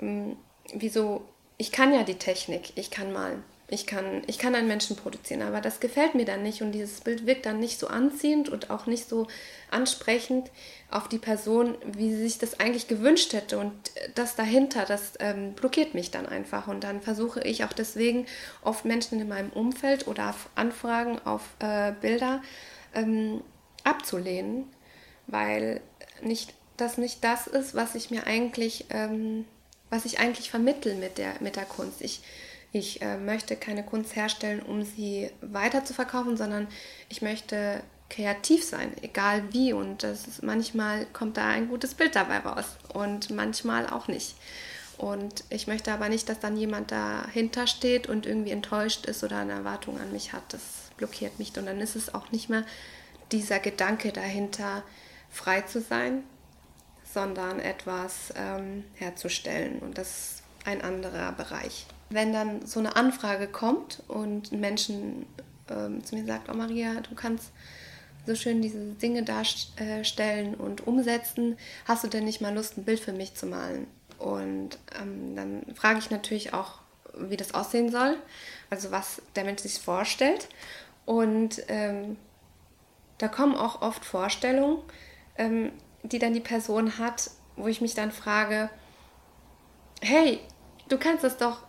Ähm, 0.00 0.36
wieso? 0.74 1.22
Ich 1.58 1.70
kann 1.70 1.94
ja 1.94 2.02
die 2.02 2.16
Technik, 2.16 2.72
ich 2.76 2.90
kann 2.90 3.12
malen. 3.12 3.44
Ich 3.72 3.86
kann, 3.86 4.20
ich 4.26 4.38
kann 4.38 4.54
einen 4.54 4.68
Menschen 4.68 4.96
produzieren, 4.96 5.40
aber 5.40 5.62
das 5.62 5.80
gefällt 5.80 6.14
mir 6.14 6.26
dann 6.26 6.42
nicht 6.42 6.60
und 6.60 6.72
dieses 6.72 7.00
Bild 7.00 7.24
wirkt 7.24 7.46
dann 7.46 7.58
nicht 7.58 7.78
so 7.78 7.86
anziehend 7.86 8.50
und 8.50 8.68
auch 8.68 8.84
nicht 8.84 9.08
so 9.08 9.28
ansprechend 9.70 10.50
auf 10.90 11.08
die 11.08 11.18
Person, 11.18 11.78
wie 11.86 12.10
sie 12.10 12.22
sich 12.22 12.36
das 12.36 12.60
eigentlich 12.60 12.86
gewünscht 12.86 13.32
hätte. 13.32 13.58
Und 13.58 13.72
das 14.14 14.36
dahinter, 14.36 14.84
das 14.84 15.14
ähm, 15.20 15.54
blockiert 15.54 15.94
mich 15.94 16.10
dann 16.10 16.26
einfach. 16.26 16.68
Und 16.68 16.84
dann 16.84 17.00
versuche 17.00 17.40
ich 17.44 17.64
auch 17.64 17.72
deswegen 17.72 18.26
oft 18.60 18.84
Menschen 18.84 19.18
in 19.18 19.28
meinem 19.28 19.48
Umfeld 19.48 20.06
oder 20.06 20.28
auf 20.28 20.50
Anfragen 20.54 21.18
auf 21.24 21.40
äh, 21.60 21.92
Bilder 21.98 22.42
ähm, 22.94 23.42
abzulehnen, 23.84 24.66
weil 25.28 25.80
nicht, 26.20 26.52
das 26.76 26.98
nicht 26.98 27.24
das 27.24 27.46
ist, 27.46 27.74
was 27.74 27.94
ich 27.94 28.10
mir 28.10 28.26
eigentlich, 28.26 28.84
ähm, 28.90 29.46
was 29.88 30.04
ich 30.04 30.18
eigentlich 30.18 30.50
vermittel 30.50 30.94
mit 30.96 31.16
der, 31.16 31.36
mit 31.40 31.56
der 31.56 31.64
Kunst. 31.64 32.02
Ich 32.02 32.20
ich 32.72 33.02
äh, 33.02 33.18
möchte 33.18 33.54
keine 33.56 33.84
Kunst 33.84 34.16
herstellen, 34.16 34.60
um 34.60 34.82
sie 34.82 35.30
weiter 35.42 35.84
zu 35.84 35.92
verkaufen, 35.92 36.36
sondern 36.36 36.66
ich 37.10 37.20
möchte 37.20 37.82
kreativ 38.08 38.64
sein, 38.64 38.92
egal 39.02 39.52
wie. 39.52 39.72
Und 39.72 40.02
das 40.02 40.26
ist, 40.26 40.42
manchmal 40.42 41.04
kommt 41.12 41.36
da 41.36 41.48
ein 41.48 41.68
gutes 41.68 41.94
Bild 41.94 42.16
dabei 42.16 42.38
raus 42.38 42.64
und 42.94 43.30
manchmal 43.30 43.88
auch 43.88 44.08
nicht. 44.08 44.36
Und 44.96 45.44
ich 45.50 45.66
möchte 45.66 45.92
aber 45.92 46.08
nicht, 46.08 46.28
dass 46.28 46.40
dann 46.40 46.56
jemand 46.56 46.92
dahinter 46.92 47.66
steht 47.66 48.08
und 48.08 48.24
irgendwie 48.24 48.52
enttäuscht 48.52 49.04
ist 49.06 49.22
oder 49.22 49.38
eine 49.38 49.52
Erwartung 49.52 50.00
an 50.00 50.12
mich 50.12 50.32
hat. 50.32 50.44
Das 50.50 50.62
blockiert 50.96 51.38
mich. 51.38 51.56
Und 51.58 51.66
dann 51.66 51.80
ist 51.80 51.96
es 51.96 52.14
auch 52.14 52.30
nicht 52.30 52.48
mehr 52.48 52.64
dieser 53.32 53.58
Gedanke 53.58 54.12
dahinter, 54.12 54.82
frei 55.30 55.62
zu 55.62 55.80
sein, 55.80 56.22
sondern 57.12 57.58
etwas 57.58 58.32
ähm, 58.36 58.84
herzustellen. 58.94 59.78
Und 59.80 59.98
das 59.98 60.08
ist 60.08 60.42
ein 60.64 60.82
anderer 60.82 61.32
Bereich 61.32 61.86
wenn 62.14 62.32
dann 62.32 62.66
so 62.66 62.80
eine 62.80 62.96
Anfrage 62.96 63.46
kommt 63.46 64.02
und 64.08 64.52
ein 64.52 64.60
Menschen 64.60 65.26
ähm, 65.68 66.04
zu 66.04 66.14
mir 66.14 66.24
sagt, 66.24 66.48
oh 66.50 66.54
Maria, 66.54 67.00
du 67.00 67.14
kannst 67.14 67.52
so 68.26 68.34
schön 68.34 68.62
diese 68.62 68.78
Dinge 68.78 69.24
darstellen 69.24 70.54
und 70.54 70.86
umsetzen, 70.86 71.56
hast 71.86 72.04
du 72.04 72.08
denn 72.08 72.24
nicht 72.24 72.40
mal 72.40 72.54
Lust, 72.54 72.76
ein 72.76 72.84
Bild 72.84 73.00
für 73.00 73.12
mich 73.12 73.34
zu 73.34 73.46
malen? 73.46 73.86
Und 74.18 74.78
ähm, 75.00 75.34
dann 75.34 75.64
frage 75.74 75.98
ich 75.98 76.10
natürlich 76.10 76.54
auch, 76.54 76.80
wie 77.18 77.36
das 77.36 77.54
aussehen 77.54 77.90
soll, 77.90 78.16
also 78.70 78.90
was 78.90 79.20
der 79.34 79.44
Mensch 79.44 79.62
sich 79.62 79.80
vorstellt. 79.80 80.48
Und 81.04 81.62
ähm, 81.68 82.16
da 83.18 83.28
kommen 83.28 83.56
auch 83.56 83.82
oft 83.82 84.04
Vorstellungen, 84.04 84.78
ähm, 85.36 85.72
die 86.04 86.18
dann 86.18 86.34
die 86.34 86.40
Person 86.40 86.98
hat, 86.98 87.30
wo 87.56 87.66
ich 87.66 87.80
mich 87.80 87.94
dann 87.94 88.12
frage, 88.12 88.70
hey, 90.00 90.40
du 90.88 90.98
kannst 90.98 91.24
das 91.24 91.36
doch 91.36 91.62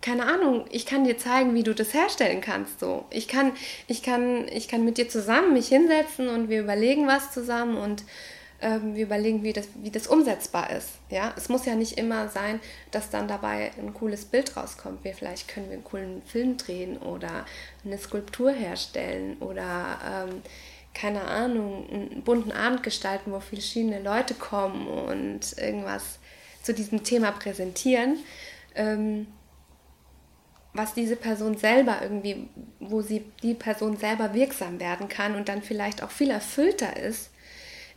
keine 0.00 0.26
Ahnung, 0.26 0.64
ich 0.70 0.86
kann 0.86 1.04
dir 1.04 1.18
zeigen, 1.18 1.54
wie 1.54 1.62
du 1.62 1.74
das 1.74 1.92
herstellen 1.92 2.40
kannst. 2.40 2.80
So, 2.80 3.04
ich 3.10 3.28
kann, 3.28 3.52
ich 3.86 4.02
kann, 4.02 4.48
ich 4.48 4.68
kann 4.68 4.84
mit 4.84 4.98
dir 4.98 5.08
zusammen 5.08 5.52
mich 5.52 5.68
hinsetzen 5.68 6.28
und 6.28 6.48
wir 6.48 6.60
überlegen 6.60 7.06
was 7.06 7.32
zusammen 7.32 7.76
und 7.76 8.04
ähm, 8.62 8.94
wir 8.94 9.04
überlegen, 9.04 9.42
wie 9.42 9.52
das, 9.52 9.68
wie 9.82 9.90
das 9.90 10.06
umsetzbar 10.06 10.70
ist. 10.70 10.88
Ja, 11.10 11.32
es 11.36 11.48
muss 11.48 11.66
ja 11.66 11.74
nicht 11.74 11.98
immer 11.98 12.28
sein, 12.28 12.60
dass 12.90 13.10
dann 13.10 13.28
dabei 13.28 13.72
ein 13.78 13.94
cooles 13.94 14.24
Bild 14.24 14.56
rauskommt. 14.56 15.04
Wir 15.04 15.14
vielleicht 15.14 15.48
können 15.48 15.66
wir 15.66 15.74
einen 15.74 15.84
coolen 15.84 16.22
Film 16.22 16.56
drehen 16.56 16.98
oder 16.98 17.46
eine 17.84 17.98
Skulptur 17.98 18.50
herstellen 18.50 19.36
oder 19.40 19.98
ähm, 20.28 20.42
keine 20.94 21.22
Ahnung, 21.22 21.88
einen 21.90 22.22
bunten 22.22 22.52
Abend 22.52 22.82
gestalten, 22.82 23.32
wo 23.32 23.40
verschiedene 23.40 24.02
Leute 24.02 24.34
kommen 24.34 24.86
und 24.88 25.56
irgendwas 25.56 26.18
zu 26.62 26.74
diesem 26.74 27.04
Thema 27.04 27.30
präsentieren. 27.30 28.18
Ähm, 28.74 29.26
was 30.72 30.94
diese 30.94 31.16
Person 31.16 31.56
selber 31.56 31.98
irgendwie, 32.02 32.48
wo 32.78 33.02
sie 33.02 33.24
die 33.42 33.54
Person 33.54 33.96
selber 33.96 34.34
wirksam 34.34 34.78
werden 34.78 35.08
kann 35.08 35.34
und 35.34 35.48
dann 35.48 35.62
vielleicht 35.62 36.02
auch 36.02 36.10
viel 36.10 36.30
erfüllter 36.30 36.96
ist, 36.96 37.30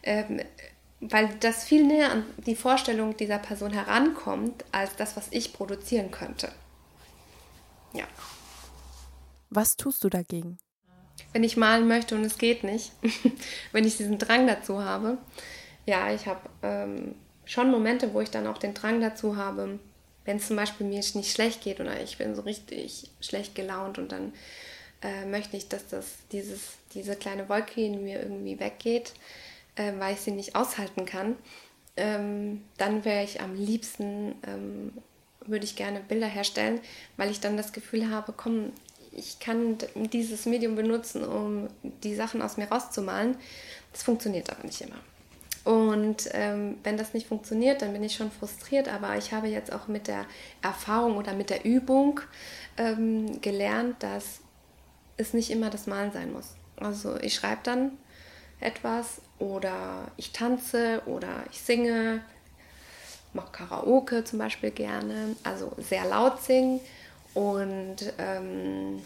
ähm, 0.02 0.42
weil 1.00 1.30
das 1.40 1.66
viel 1.66 1.86
näher 1.86 2.12
an 2.12 2.26
die 2.38 2.56
Vorstellung 2.56 3.16
dieser 3.18 3.38
Person 3.38 3.72
herankommt, 3.72 4.66
als 4.72 4.96
das, 4.96 5.16
was 5.18 5.28
ich 5.32 5.54
produzieren 5.54 6.12
könnte. 6.12 6.52
Ja. 7.94 8.06
Was 9.50 9.78
tust 9.78 10.04
du 10.04 10.10
dagegen? 10.10 10.58
Wenn 11.32 11.44
ich 11.44 11.58
malen 11.58 11.88
möchte 11.88 12.16
und 12.16 12.24
es 12.24 12.38
geht 12.38 12.64
nicht, 12.64 12.92
wenn 13.72 13.86
ich 13.86 13.98
diesen 13.98 14.18
Drang 14.18 14.48
dazu 14.48 14.84
habe, 14.84 15.18
ja, 15.86 16.12
ich 16.12 16.26
habe 16.26 16.50
ähm, 16.64 17.16
schon 17.46 17.70
Momente, 17.70 18.14
wo 18.14 18.22
ich 18.22 18.32
dann 18.32 18.48
auch 18.48 18.58
den 18.58 18.74
Drang 18.74 19.02
dazu 19.02 19.36
habe, 19.36 19.80
wenn 20.26 20.38
es 20.38 20.48
zum 20.48 20.56
Beispiel 20.56 20.88
mir 20.88 21.00
nicht 21.00 21.32
schlecht 21.32 21.62
geht 21.62 21.80
oder 21.80 22.02
ich 22.02 22.18
bin 22.18 22.36
so 22.36 22.42
richtig 22.42 23.10
schlecht 23.22 23.56
gelaunt 23.56 23.98
und 23.98 24.12
dann 24.12 24.34
äh, 25.02 25.26
möchte 25.26 25.58
ich, 25.58 25.68
dass 25.68 25.88
das, 25.88 26.06
dieses, 26.32 26.74
diese 26.94 27.16
kleine 27.16 27.50
Wolke 27.50 27.82
in 27.82 28.04
mir 28.04 28.22
irgendwie 28.22 28.60
weggeht, 28.60 29.14
äh, 29.76 29.94
weil 30.00 30.14
ich 30.14 30.22
sie 30.22 30.32
nicht 30.32 30.56
aushalten 30.56 31.06
kann, 31.06 31.36
ähm, 31.98 32.64
dann 32.78 33.06
wäre 33.06 33.24
ich 33.24 33.42
am 33.42 33.56
liebsten, 33.56 34.36
ähm, 34.48 34.94
würde 35.46 35.66
ich 35.66 35.76
gerne 35.76 36.00
Bilder 36.00 36.28
herstellen, 36.28 36.80
weil 37.18 37.30
ich 37.30 37.40
dann 37.40 37.58
das 37.58 37.74
Gefühl 37.74 38.10
habe, 38.10 38.34
komm, 38.36 38.72
ich 39.12 39.40
kann 39.40 39.78
dieses 39.94 40.46
Medium 40.46 40.76
benutzen, 40.76 41.24
um 41.24 41.68
die 42.04 42.16
Sachen 42.16 42.42
aus 42.42 42.58
mir 42.58 42.68
rauszumalen. 42.68 43.38
Das 43.92 44.02
funktioniert 44.04 44.50
aber 44.50 44.64
nicht 44.64 44.82
immer. 44.82 44.96
Und 45.64 46.30
ähm, 46.34 46.78
wenn 46.84 46.98
das 46.98 47.14
nicht 47.14 47.28
funktioniert, 47.28 47.82
dann 47.82 47.94
bin 47.94 48.04
ich 48.04 48.16
schon 48.16 48.32
frustriert. 48.32 48.90
Aber 48.90 49.18
ich 49.18 49.32
habe 49.32 49.48
jetzt 49.48 49.72
auch 49.72 49.88
mit 49.88 50.08
der 50.08 50.26
Erfahrung 50.62 51.18
oder 51.18 51.34
mit 51.34 51.50
der 51.50 51.64
Übung 51.64 52.20
ähm, 52.78 53.40
gelernt, 53.42 54.02
dass 54.04 54.40
es 55.18 55.34
nicht 55.34 55.52
immer 55.52 55.70
das 55.70 55.88
Malen 55.88 56.12
sein 56.12 56.34
muss. 56.34 56.56
Also 56.78 57.18
ich 57.18 57.36
schreibe 57.36 57.62
dann 57.64 57.92
etwas 58.60 59.22
oder 59.40 60.12
ich 60.18 60.32
tanze 60.32 61.02
oder 61.06 61.44
ich 61.52 61.62
singe, 61.62 62.22
mache 63.34 63.52
Karaoke 63.52 64.24
zum 64.24 64.40
Beispiel 64.40 64.72
gerne, 64.72 65.36
also 65.44 65.72
sehr 65.78 66.06
laut 66.06 66.42
singen 66.42 66.80
und 67.34 67.98
ähm, 68.18 69.02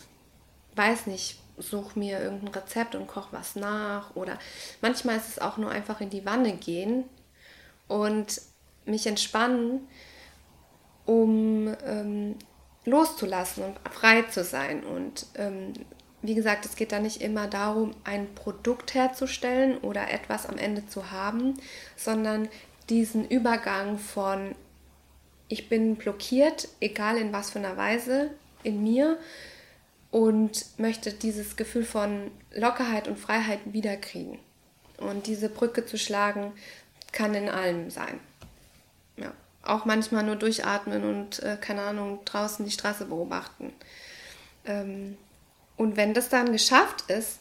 weiß 0.76 1.08
nicht, 1.08 1.40
suche 1.58 1.98
mir 1.98 2.20
irgendein 2.20 2.54
Rezept 2.54 2.96
und 2.96 3.08
koche 3.08 3.30
was 3.32 3.56
nach. 3.56 4.16
Oder 4.16 4.38
manchmal 4.82 5.18
ist 5.18 5.30
es 5.30 5.40
auch 5.40 5.58
nur 5.58 5.72
einfach 5.72 6.02
in 6.02 6.10
die 6.10 6.26
Wanne 6.26 6.54
gehen 6.54 7.06
und 7.88 8.42
mich 8.86 9.08
entspannen, 9.08 9.88
um 11.06 11.76
ähm, 11.86 12.36
loszulassen 12.86 13.64
und 13.64 13.80
frei 13.92 14.24
zu 14.24 14.44
sein. 14.44 14.84
Und 14.84 15.26
ähm, 15.36 15.74
wie 16.22 16.36
gesagt, 16.36 16.66
es 16.66 16.76
geht 16.76 16.92
da 16.92 17.00
nicht 17.00 17.22
immer 17.22 17.48
darum, 17.48 17.92
ein 18.04 18.34
Produkt 18.34 18.94
herzustellen 18.94 19.78
oder 19.80 20.12
etwas 20.12 20.46
am 20.46 20.58
Ende 20.58 20.88
zu 20.88 21.12
haben, 21.12 21.56
sondern 21.96 22.50
diesen 22.90 23.28
Übergang 23.28 23.98
von 23.98 24.56
ich 25.50 25.70
bin 25.70 25.96
blockiert, 25.96 26.68
egal 26.82 27.18
in 27.18 27.32
was 27.32 27.52
für 27.52 27.60
einer 27.60 27.78
Weise, 27.78 28.32
in 28.64 28.84
mir, 28.84 29.18
und 30.12 30.66
möchte 30.80 31.14
dieses 31.14 31.56
Gefühl 31.56 31.86
von 31.86 32.32
Lockerheit 32.54 33.08
und 33.08 33.20
Freiheit 33.20 33.60
wiederkriegen. 33.66 34.40
Und 34.98 35.28
diese 35.28 35.50
Brücke 35.50 35.86
zu 35.86 35.98
schlagen 35.98 36.54
kann 37.12 37.36
in 37.36 37.50
allem 37.50 37.90
sein. 37.90 38.20
Ja. 39.18 39.34
Auch 39.64 39.86
manchmal 39.86 40.24
nur 40.24 40.36
durchatmen 40.36 41.04
und, 41.04 41.44
äh, 41.44 41.58
keine 41.60 41.82
Ahnung, 41.82 42.20
draußen 42.26 42.66
die 42.66 42.72
Straße 42.72 43.06
beobachten. 43.06 43.74
Ähm, 44.66 45.18
und 45.76 45.98
wenn 45.98 46.14
das 46.14 46.30
dann 46.30 46.52
geschafft 46.52 47.10
ist 47.10 47.40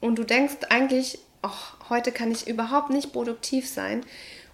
und 0.00 0.16
du 0.16 0.24
denkst 0.24 0.66
eigentlich, 0.70 1.18
oh, 1.42 1.88
heute 1.88 2.10
kann 2.10 2.32
ich 2.32 2.48
überhaupt 2.48 2.90
nicht 2.90 3.12
produktiv 3.12 3.68
sein, 3.68 4.04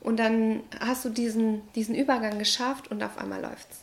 und 0.07 0.19
dann 0.19 0.63
hast 0.79 1.05
du 1.05 1.09
diesen, 1.09 1.63
diesen 1.73 1.97
Übergang 1.97 2.39
geschafft 2.39 2.93
und 2.93 3.03
auf 3.03 3.19
einmal 3.19 3.43
läuft's. 3.43 3.81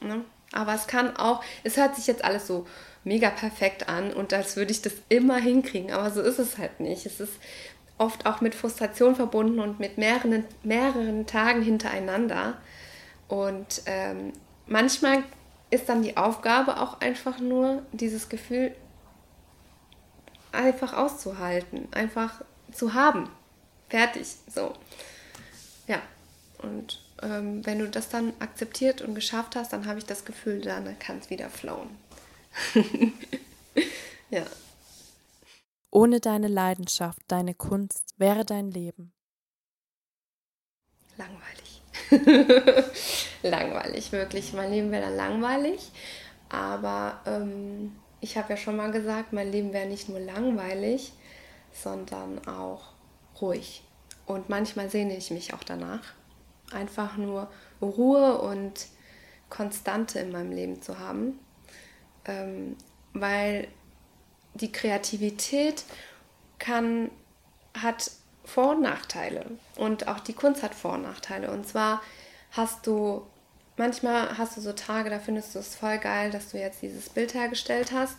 Ne? 0.00 0.24
Aber 0.52 0.74
es 0.74 0.86
kann 0.86 1.16
auch, 1.16 1.42
es 1.64 1.76
hört 1.76 1.96
sich 1.96 2.06
jetzt 2.06 2.24
alles 2.24 2.46
so 2.46 2.66
mega 3.04 3.30
perfekt 3.30 3.88
an 3.88 4.12
und 4.12 4.32
als 4.32 4.56
würde 4.56 4.72
ich 4.72 4.82
das 4.82 4.94
immer 5.08 5.36
hinkriegen, 5.36 5.92
aber 5.92 6.10
so 6.10 6.22
ist 6.22 6.38
es 6.38 6.58
halt 6.58 6.80
nicht. 6.80 7.06
Es 7.06 7.20
ist 7.20 7.34
oft 7.98 8.26
auch 8.26 8.40
mit 8.40 8.54
Frustration 8.54 9.14
verbunden 9.14 9.60
und 9.60 9.80
mit 9.80 9.98
mehreren, 9.98 10.44
mehreren 10.62 11.26
Tagen 11.26 11.62
hintereinander. 11.62 12.54
Und 13.28 13.82
ähm, 13.86 14.32
manchmal 14.66 15.22
ist 15.70 15.88
dann 15.88 16.02
die 16.02 16.16
Aufgabe 16.16 16.80
auch 16.80 17.00
einfach 17.00 17.38
nur, 17.38 17.82
dieses 17.92 18.28
Gefühl 18.28 18.74
einfach 20.52 20.92
auszuhalten, 20.92 21.88
einfach 21.92 22.42
zu 22.72 22.94
haben. 22.94 23.28
Fertig, 23.88 24.26
so. 24.48 24.72
Ja, 25.86 26.00
und 26.58 27.05
ähm, 27.22 27.64
wenn 27.64 27.78
du 27.78 27.88
das 27.88 28.08
dann 28.08 28.32
akzeptiert 28.38 29.02
und 29.02 29.14
geschafft 29.14 29.56
hast, 29.56 29.72
dann 29.72 29.86
habe 29.86 29.98
ich 29.98 30.06
das 30.06 30.24
Gefühl, 30.24 30.60
dann 30.60 30.98
kann 30.98 31.18
es 31.18 31.30
wieder 31.30 31.50
flowen. 31.50 31.90
ja. 34.30 34.44
Ohne 35.90 36.20
deine 36.20 36.48
Leidenschaft, 36.48 37.20
deine 37.28 37.54
Kunst 37.54 38.14
wäre 38.18 38.44
dein 38.44 38.70
Leben. 38.70 39.12
Langweilig. 41.16 41.82
langweilig, 43.42 44.12
wirklich. 44.12 44.52
Mein 44.52 44.70
Leben 44.70 44.90
wäre 44.90 45.06
dann 45.06 45.16
langweilig. 45.16 45.90
Aber 46.48 47.20
ähm, 47.26 47.96
ich 48.20 48.36
habe 48.36 48.50
ja 48.50 48.56
schon 48.56 48.76
mal 48.76 48.90
gesagt, 48.90 49.32
mein 49.32 49.50
Leben 49.50 49.72
wäre 49.72 49.88
nicht 49.88 50.08
nur 50.08 50.20
langweilig, 50.20 51.12
sondern 51.72 52.46
auch 52.46 52.92
ruhig. 53.40 53.82
Und 54.26 54.48
manchmal 54.48 54.90
sehne 54.90 55.16
ich 55.16 55.30
mich 55.30 55.54
auch 55.54 55.64
danach, 55.64 56.02
einfach 56.72 57.16
nur 57.16 57.48
Ruhe 57.80 58.38
und 58.38 58.86
Konstante 59.50 60.18
in 60.18 60.32
meinem 60.32 60.52
Leben 60.52 60.82
zu 60.82 60.98
haben, 60.98 61.38
ähm, 62.24 62.76
weil 63.12 63.68
die 64.54 64.72
Kreativität 64.72 65.84
kann, 66.58 67.10
hat 67.74 68.10
Vor- 68.44 68.70
und 68.70 68.82
Nachteile 68.82 69.46
und 69.76 70.08
auch 70.08 70.20
die 70.20 70.32
Kunst 70.32 70.62
hat 70.62 70.74
Vor- 70.74 70.94
und 70.94 71.02
Nachteile. 71.02 71.50
Und 71.50 71.66
zwar 71.66 72.02
hast 72.52 72.86
du, 72.86 73.26
manchmal 73.76 74.36
hast 74.38 74.56
du 74.56 74.60
so 74.60 74.72
Tage, 74.72 75.10
da 75.10 75.18
findest 75.18 75.54
du 75.54 75.58
es 75.58 75.74
voll 75.74 75.98
geil, 75.98 76.30
dass 76.30 76.50
du 76.50 76.58
jetzt 76.58 76.82
dieses 76.82 77.08
Bild 77.08 77.34
hergestellt 77.34 77.92
hast 77.92 78.16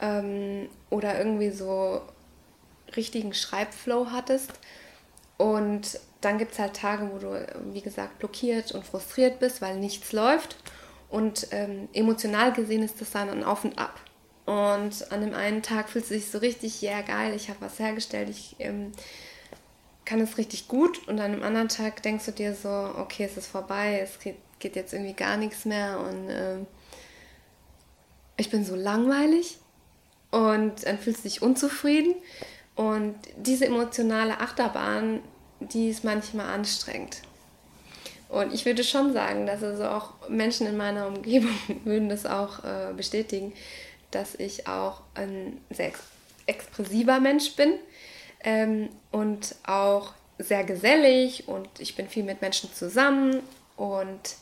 ähm, 0.00 0.68
oder 0.90 1.16
irgendwie 1.18 1.50
so 1.50 2.02
richtigen 2.96 3.32
Schreibflow 3.32 4.10
hattest 4.10 4.52
und 5.38 5.98
dann 6.22 6.38
gibt 6.38 6.52
es 6.52 6.58
halt 6.58 6.74
Tage, 6.74 7.10
wo 7.12 7.18
du, 7.18 7.46
wie 7.72 7.82
gesagt, 7.82 8.18
blockiert 8.18 8.72
und 8.72 8.86
frustriert 8.86 9.40
bist, 9.40 9.60
weil 9.60 9.76
nichts 9.76 10.12
läuft. 10.12 10.56
Und 11.10 11.48
ähm, 11.50 11.88
emotional 11.92 12.52
gesehen 12.52 12.82
ist 12.82 13.00
das 13.00 13.10
dann 13.10 13.28
ein 13.28 13.44
Auf 13.44 13.64
und 13.64 13.78
Ab. 13.78 14.00
Und 14.46 15.12
an 15.12 15.20
dem 15.20 15.34
einen 15.34 15.62
Tag 15.62 15.90
fühlst 15.90 16.10
du 16.10 16.14
dich 16.14 16.30
so 16.30 16.38
richtig, 16.38 16.80
ja 16.80 16.92
yeah, 16.92 17.02
geil, 17.02 17.34
ich 17.34 17.48
habe 17.48 17.60
was 17.60 17.78
hergestellt, 17.78 18.28
ich 18.28 18.56
ähm, 18.58 18.92
kann 20.04 20.20
es 20.20 20.38
richtig 20.38 20.68
gut. 20.68 21.06
Und 21.08 21.20
an 21.20 21.32
einem 21.32 21.42
anderen 21.42 21.68
Tag 21.68 22.02
denkst 22.02 22.26
du 22.26 22.32
dir 22.32 22.54
so, 22.54 22.68
okay, 22.68 23.24
es 23.24 23.36
ist 23.36 23.46
vorbei, 23.46 24.00
es 24.00 24.18
geht, 24.18 24.36
geht 24.58 24.76
jetzt 24.76 24.92
irgendwie 24.92 25.12
gar 25.12 25.36
nichts 25.36 25.64
mehr 25.64 26.00
und 26.00 26.28
äh, 26.28 26.58
ich 28.36 28.50
bin 28.50 28.64
so 28.64 28.74
langweilig. 28.74 29.58
Und 30.30 30.86
dann 30.86 30.98
fühlst 30.98 31.24
du 31.24 31.28
dich 31.28 31.42
unzufrieden. 31.42 32.14
Und 32.74 33.16
diese 33.36 33.66
emotionale 33.66 34.40
Achterbahn 34.40 35.20
die 35.68 35.88
ist 35.88 36.04
manchmal 36.04 36.46
anstrengend. 36.46 37.22
Und 38.28 38.54
ich 38.54 38.64
würde 38.64 38.82
schon 38.82 39.12
sagen, 39.12 39.46
dass 39.46 39.62
also 39.62 39.84
auch 39.84 40.28
Menschen 40.28 40.66
in 40.66 40.76
meiner 40.76 41.06
Umgebung 41.06 41.54
würden 41.84 42.08
das 42.08 42.24
auch 42.24 42.64
äh, 42.64 42.92
bestätigen, 42.96 43.52
dass 44.10 44.34
ich 44.34 44.66
auch 44.66 45.02
ein 45.14 45.58
sehr 45.70 45.88
ex 45.88 46.00
expressiver 46.44 47.20
Mensch 47.20 47.54
bin 47.54 47.74
ähm, 48.42 48.88
und 49.12 49.54
auch 49.64 50.12
sehr 50.38 50.64
gesellig 50.64 51.46
und 51.46 51.68
ich 51.78 51.94
bin 51.94 52.08
viel 52.08 52.24
mit 52.24 52.40
Menschen 52.40 52.72
zusammen 52.74 53.40
und 53.76 54.36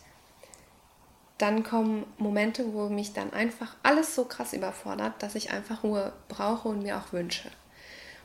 dann 1.36 1.62
kommen 1.62 2.06
Momente, 2.18 2.72
wo 2.72 2.88
mich 2.88 3.12
dann 3.12 3.32
einfach 3.32 3.74
alles 3.82 4.14
so 4.14 4.24
krass 4.24 4.52
überfordert, 4.52 5.14
dass 5.22 5.34
ich 5.34 5.50
einfach 5.50 5.82
Ruhe 5.82 6.12
brauche 6.28 6.68
und 6.68 6.82
mir 6.82 6.98
auch 6.98 7.12
wünsche. 7.12 7.50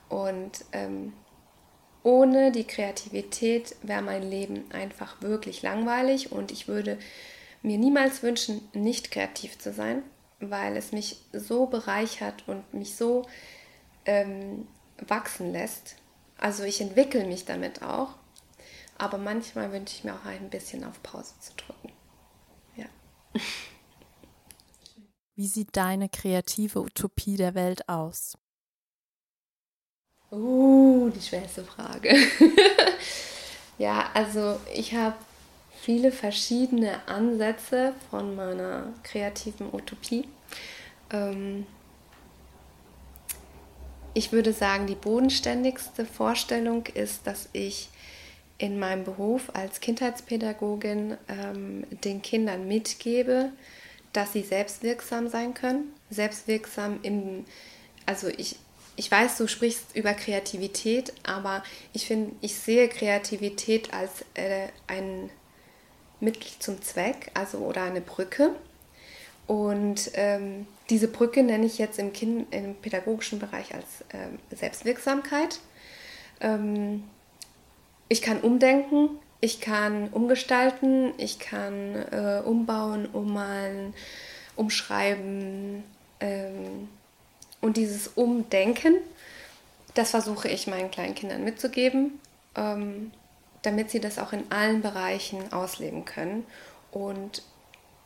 Und 0.09 0.65
ähm, 0.73 1.13
ohne 2.05 2.51
die 2.51 2.65
Kreativität 2.65 3.75
wäre 3.81 4.03
mein 4.03 4.21
Leben 4.21 4.71
einfach 4.71 5.21
wirklich 5.23 5.63
langweilig 5.63 6.31
und 6.31 6.51
ich 6.51 6.67
würde 6.67 6.99
mir 7.63 7.79
niemals 7.79 8.21
wünschen, 8.21 8.61
nicht 8.73 9.09
kreativ 9.09 9.57
zu 9.57 9.73
sein, 9.73 10.03
weil 10.39 10.77
es 10.77 10.91
mich 10.91 11.19
so 11.33 11.65
bereichert 11.65 12.43
und 12.47 12.75
mich 12.75 12.95
so 12.95 13.25
ähm, 14.05 14.67
wachsen 15.07 15.51
lässt. 15.51 15.95
Also 16.37 16.63
ich 16.63 16.79
entwickle 16.79 17.25
mich 17.25 17.45
damit 17.45 17.81
auch, 17.81 18.09
aber 18.99 19.17
manchmal 19.17 19.71
wünsche 19.71 19.95
ich 19.95 20.03
mir 20.03 20.13
auch 20.13 20.25
ein 20.25 20.51
bisschen 20.51 20.83
auf 20.83 21.01
Pause 21.01 21.33
zu 21.39 21.53
drücken. 21.55 21.91
Ja. 22.75 22.85
Wie 25.33 25.47
sieht 25.47 25.75
deine 25.75 26.07
kreative 26.07 26.81
Utopie 26.81 27.35
der 27.35 27.55
Welt 27.55 27.89
aus? 27.89 28.37
Uh, 30.35 31.09
die 31.15 31.21
schwerste 31.21 31.63
Frage. 31.63 32.13
ja, 33.77 34.09
also 34.13 34.59
ich 34.73 34.93
habe 34.93 35.15
viele 35.81 36.11
verschiedene 36.11 37.07
Ansätze 37.07 37.93
von 38.09 38.35
meiner 38.35 38.91
kreativen 39.03 39.73
Utopie. 39.73 40.27
Ähm, 41.09 41.65
ich 44.13 44.33
würde 44.33 44.51
sagen, 44.51 44.87
die 44.87 44.95
bodenständigste 44.95 46.05
Vorstellung 46.05 46.85
ist, 46.87 47.27
dass 47.27 47.47
ich 47.53 47.89
in 48.57 48.77
meinem 48.77 49.03
Beruf 49.05 49.51
als 49.53 49.79
Kindheitspädagogin 49.79 51.17
ähm, 51.29 51.85
den 52.03 52.21
Kindern 52.21 52.67
mitgebe, 52.67 53.51
dass 54.11 54.33
sie 54.33 54.43
selbstwirksam 54.43 55.29
sein 55.29 55.53
können. 55.53 55.93
Selbstwirksam 56.09 56.99
im, 57.03 57.45
also 58.05 58.27
ich, 58.27 58.57
ich 58.95 59.11
weiß, 59.11 59.37
du 59.37 59.47
sprichst 59.47 59.95
über 59.95 60.13
Kreativität, 60.13 61.13
aber 61.23 61.63
ich 61.93 62.05
finde, 62.07 62.35
ich 62.41 62.55
sehe 62.55 62.87
Kreativität 62.87 63.93
als 63.93 64.21
äh, 64.35 64.67
ein 64.87 65.29
Mittel 66.19 66.47
zum 66.59 66.81
Zweck, 66.81 67.31
also 67.33 67.57
oder 67.59 67.83
eine 67.83 68.01
Brücke. 68.01 68.51
Und 69.47 70.11
ähm, 70.13 70.65
diese 70.89 71.07
Brücke 71.07 71.43
nenne 71.43 71.65
ich 71.65 71.77
jetzt 71.77 71.99
im, 71.99 72.13
kind, 72.13 72.53
im 72.53 72.75
pädagogischen 72.75 73.39
Bereich 73.39 73.73
als 73.75 73.85
ähm, 74.13 74.39
Selbstwirksamkeit. 74.49 75.59
Ähm, 76.39 77.03
ich 78.07 78.21
kann 78.21 78.39
umdenken, 78.39 79.09
ich 79.41 79.61
kann 79.61 80.09
umgestalten, 80.09 81.13
ich 81.17 81.37
kann 81.39 81.95
äh, 82.11 82.41
umbauen, 82.43 83.07
ummalen, 83.07 83.93
umschreiben. 84.55 85.83
Und 87.61 87.77
dieses 87.77 88.07
Umdenken, 88.09 88.97
das 89.93 90.11
versuche 90.11 90.49
ich 90.49 90.67
meinen 90.67 90.91
kleinen 90.91 91.15
Kindern 91.15 91.43
mitzugeben, 91.43 92.19
ähm, 92.55 93.11
damit 93.61 93.89
sie 93.89 93.99
das 93.99 94.19
auch 94.19 94.33
in 94.33 94.51
allen 94.51 94.81
Bereichen 94.81 95.51
ausleben 95.51 96.05
können 96.05 96.45
und 96.91 97.41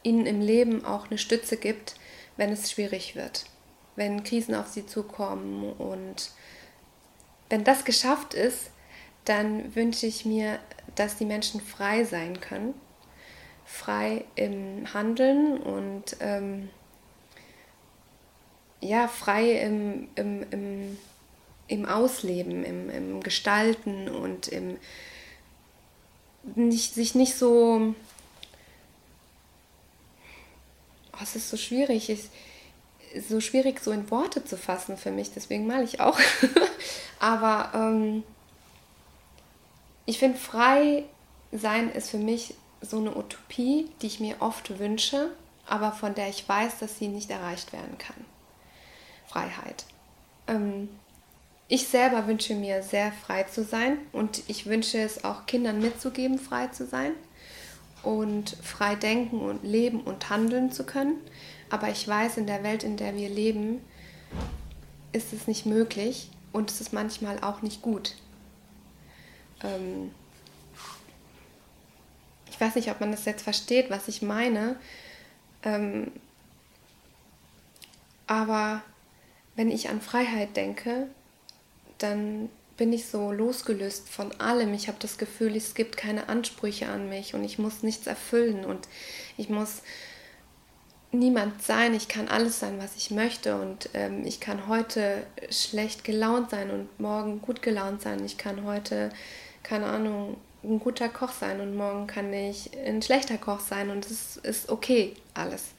ihnen 0.04 0.26
im 0.26 0.42
Leben 0.42 0.86
auch 0.86 1.08
eine 1.08 1.18
Stütze 1.18 1.58
gibt, 1.58 1.96
wenn 2.38 2.52
es 2.52 2.72
schwierig 2.72 3.16
wird, 3.16 3.46
wenn 3.96 4.24
Krisen 4.24 4.56
auf 4.56 4.68
sie 4.68 4.86
zukommen. 4.86 5.74
Und 5.74 6.32
wenn 7.50 7.64
das 7.64 7.84
geschafft 7.84 8.34
ist, 8.34 8.72
dann 9.26 9.76
wünsche 9.76 10.08
ich 10.08 10.26
mir, 10.26 10.60
dass 10.96 11.18
die 11.18 11.26
Menschen 11.26 11.60
frei 11.60 12.04
sein 12.04 12.40
können, 12.40 12.74
frei 13.66 14.26
im 14.36 14.94
Handeln 14.94 15.58
und 15.58 16.18
ähm, 16.22 16.70
ja, 18.82 19.08
frei 19.08 19.60
im, 19.62 20.08
im, 20.16 20.46
im, 20.52 20.98
im 21.68 21.86
Ausleben, 21.86 22.64
im, 22.64 22.90
im 22.90 23.22
Gestalten 23.22 24.10
und 24.10 24.48
im 24.48 24.78
nicht, 26.56 26.94
sich 26.94 27.16
nicht 27.16 27.36
so. 27.36 27.94
Oh, 31.14 31.18
es 31.22 31.36
ist 31.36 31.50
so 31.50 31.58
schwierig. 31.58 32.10
Ist 32.10 32.32
so 33.28 33.42
schwierig, 33.42 33.80
so 33.82 33.92
in 33.92 34.10
Worte 34.12 34.46
zu 34.46 34.58
fassen 34.58 34.96
für 34.98 35.12
mich, 35.12 35.32
deswegen 35.34 35.66
male 35.66 35.84
ich 35.84 36.00
auch. 36.00 36.20
Aber 37.20 37.72
ähm, 37.74 38.24
ich 40.06 40.20
finde, 40.20 40.38
frei 40.38 41.06
sein 41.52 41.92
ist 41.92 42.12
für 42.12 42.18
mich 42.18 42.54
so 42.82 42.98
eine 42.98 43.16
Utopie, 43.16 43.90
die 44.02 44.08
ich 44.08 44.20
mir 44.20 44.38
oft 44.40 44.80
wünsche, 44.80 45.32
aber 45.66 45.92
von 45.92 46.16
der 46.16 46.30
ich 46.30 46.48
weiß, 46.48 46.80
dass 46.80 46.98
sie 46.98 47.10
nicht 47.10 47.30
erreicht 47.30 47.74
werden 47.74 47.98
kann. 47.98 48.16
Freiheit. 49.30 49.86
Ähm, 50.48 50.90
ich 51.68 51.88
selber 51.88 52.26
wünsche 52.28 52.56
mir 52.56 52.82
sehr 52.82 53.12
frei 53.12 53.44
zu 53.44 53.64
sein 53.64 54.00
und 54.12 54.42
ich 54.48 54.66
wünsche 54.66 54.98
es 54.98 55.24
auch 55.24 55.46
Kindern 55.46 55.80
mitzugeben, 55.80 56.40
frei 56.40 56.68
zu 56.68 56.88
sein 56.88 57.12
und 58.02 58.58
frei 58.64 58.96
denken 58.96 59.40
und 59.40 59.64
leben 59.64 60.02
und 60.02 60.30
handeln 60.30 60.72
zu 60.72 60.84
können. 60.84 61.16
Aber 61.70 61.90
ich 61.90 62.08
weiß, 62.08 62.38
in 62.38 62.48
der 62.48 62.64
Welt, 62.64 62.84
in 62.84 62.98
der 62.98 63.16
wir 63.16 63.30
leben, 63.30 63.82
ist 65.12 65.32
es 65.32 65.48
nicht 65.48 65.68
möglich 65.68 66.32
und 66.52 66.72
es 66.72 66.82
ist 66.82 66.92
manchmal 66.92 67.40
auch 67.44 67.62
nicht 67.62 67.84
gut. 67.84 68.16
Ähm 69.64 70.12
ich 72.50 72.60
weiß 72.60 72.76
nicht, 72.76 72.90
ob 72.90 73.00
man 73.00 73.12
das 73.12 73.26
jetzt 73.26 73.44
versteht, 73.44 73.90
was 73.90 74.08
ich 74.08 74.22
meine. 74.22 74.76
Ähm, 75.64 76.12
aber 78.28 78.82
wenn 79.60 79.72
ich 79.72 79.90
an 79.90 80.00
Freiheit 80.00 80.56
denke, 80.56 81.08
dann 81.98 82.48
bin 82.78 82.94
ich 82.94 83.08
so 83.08 83.34
losgelöst 83.34 84.08
von 84.08 84.32
allem. 84.40 84.74
Ich 84.74 84.88
habe 84.88 85.00
das 85.02 85.18
Gefühl, 85.18 85.54
es 85.58 85.74
gibt 85.74 85.98
keine 85.98 86.30
Ansprüche 86.30 86.88
an 86.88 87.10
mich 87.10 87.34
und 87.34 87.44
ich 87.44 87.60
muss 87.60 87.84
nichts 87.84 88.08
erfüllen 88.08 88.64
und 88.64 88.88
ich 89.36 89.50
muss 89.50 89.82
niemand 91.12 91.62
sein. 91.62 91.94
Ich 91.94 92.08
kann 92.08 92.30
alles 92.30 92.62
sein, 92.62 92.80
was 92.80 92.96
ich 92.96 93.12
möchte 93.12 93.60
und 93.60 93.90
ähm, 93.96 94.26
ich 94.26 94.40
kann 94.40 94.70
heute 94.70 95.24
schlecht 95.52 96.06
gelaunt 96.06 96.52
sein 96.52 96.72
und 96.72 96.98
morgen 96.98 97.42
gut 97.42 97.62
gelaunt 97.62 98.02
sein. 98.02 98.24
Ich 98.24 98.38
kann 98.38 98.64
heute, 98.64 99.10
keine 99.62 99.88
Ahnung, 99.88 100.38
ein 100.64 100.80
guter 100.80 101.10
Koch 101.10 101.34
sein 101.34 101.60
und 101.60 101.76
morgen 101.76 102.08
kann 102.08 102.32
ich 102.32 102.70
ein 102.78 103.02
schlechter 103.02 103.38
Koch 103.38 103.60
sein 103.60 103.90
und 103.90 104.06
es 104.06 104.38
ist 104.38 104.70
okay 104.70 105.16
alles. 105.34 105.74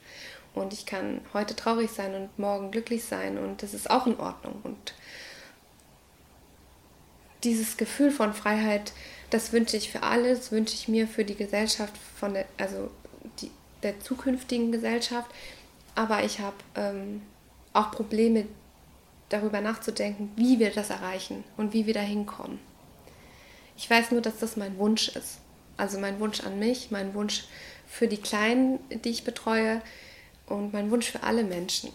Und 0.53 0.73
ich 0.73 0.85
kann 0.85 1.21
heute 1.33 1.55
traurig 1.55 1.91
sein 1.91 2.13
und 2.13 2.37
morgen 2.37 2.71
glücklich 2.71 3.05
sein 3.05 3.37
und 3.37 3.63
das 3.63 3.73
ist 3.73 3.89
auch 3.89 4.05
in 4.05 4.19
Ordnung. 4.19 4.59
Und 4.63 4.93
dieses 7.43 7.77
Gefühl 7.77 8.11
von 8.11 8.33
Freiheit, 8.33 8.91
das 9.29 9.53
wünsche 9.53 9.77
ich 9.77 9.91
für 9.91 10.03
alles, 10.03 10.51
wünsche 10.51 10.75
ich 10.75 10.87
mir 10.87 11.07
für 11.07 11.23
die 11.23 11.35
Gesellschaft 11.35 11.93
von 12.17 12.33
der, 12.33 12.45
also 12.57 12.91
die, 13.39 13.49
der 13.81 13.99
zukünftigen 14.01 14.71
Gesellschaft. 14.71 15.31
Aber 15.95 16.23
ich 16.23 16.39
habe 16.39 16.57
ähm, 16.75 17.21
auch 17.73 17.91
Probleme 17.91 18.45
darüber 19.29 19.61
nachzudenken, 19.61 20.31
wie 20.35 20.59
wir 20.59 20.71
das 20.71 20.89
erreichen 20.89 21.43
und 21.55 21.73
wie 21.73 21.85
wir 21.85 21.93
da 21.93 22.01
hinkommen. 22.01 22.59
Ich 23.77 23.89
weiß 23.89 24.11
nur, 24.11 24.21
dass 24.21 24.37
das 24.37 24.57
mein 24.57 24.77
Wunsch 24.77 25.07
ist. 25.09 25.39
Also 25.77 25.97
mein 25.97 26.19
Wunsch 26.19 26.41
an 26.41 26.59
mich, 26.59 26.91
mein 26.91 27.13
Wunsch 27.13 27.45
für 27.87 28.07
die 28.07 28.17
Kleinen, 28.17 28.79
die 28.89 29.09
ich 29.09 29.23
betreue 29.23 29.81
und 30.51 30.73
mein 30.73 30.91
Wunsch 30.91 31.09
für 31.09 31.23
alle 31.23 31.43
Menschen. 31.43 31.91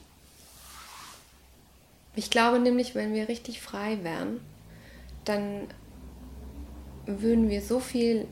Ich 2.14 2.30
glaube 2.30 2.58
nämlich, 2.58 2.94
wenn 2.94 3.12
wir 3.12 3.28
richtig 3.28 3.60
frei 3.60 3.98
wären, 4.02 4.40
dann 5.24 5.68
würden 7.04 7.50
wir 7.50 7.60
so 7.60 7.78
viel 7.78 8.26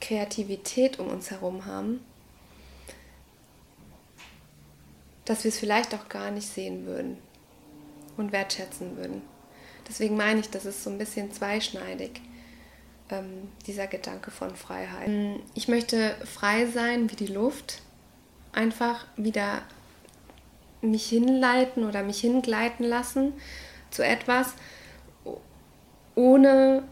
Kreativität 0.00 0.98
um 0.98 1.08
uns 1.08 1.30
herum 1.30 1.64
haben, 1.64 2.00
dass 5.24 5.44
wir 5.44 5.50
es 5.50 5.58
vielleicht 5.58 5.94
auch 5.94 6.08
gar 6.08 6.30
nicht 6.30 6.48
sehen 6.48 6.86
würden 6.86 7.18
und 8.16 8.32
wertschätzen 8.32 8.96
würden. 8.96 9.22
Deswegen 9.88 10.16
meine 10.16 10.40
ich, 10.40 10.50
das 10.50 10.64
ist 10.64 10.82
so 10.82 10.90
ein 10.90 10.98
bisschen 10.98 11.32
zweischneidig, 11.32 12.20
ähm, 13.10 13.48
dieser 13.66 13.86
Gedanke 13.86 14.30
von 14.30 14.54
Freiheit. 14.56 15.08
Ich 15.54 15.68
möchte 15.68 16.16
frei 16.24 16.66
sein 16.66 17.10
wie 17.10 17.16
die 17.16 17.32
Luft, 17.32 17.80
einfach 18.56 19.06
wieder 19.16 19.62
mich 20.80 21.08
hinleiten 21.08 21.84
oder 21.84 22.02
mich 22.02 22.20
hingleiten 22.20 22.84
lassen 22.84 23.32
zu 23.90 24.04
etwas, 24.04 24.54
ohne 26.14 26.82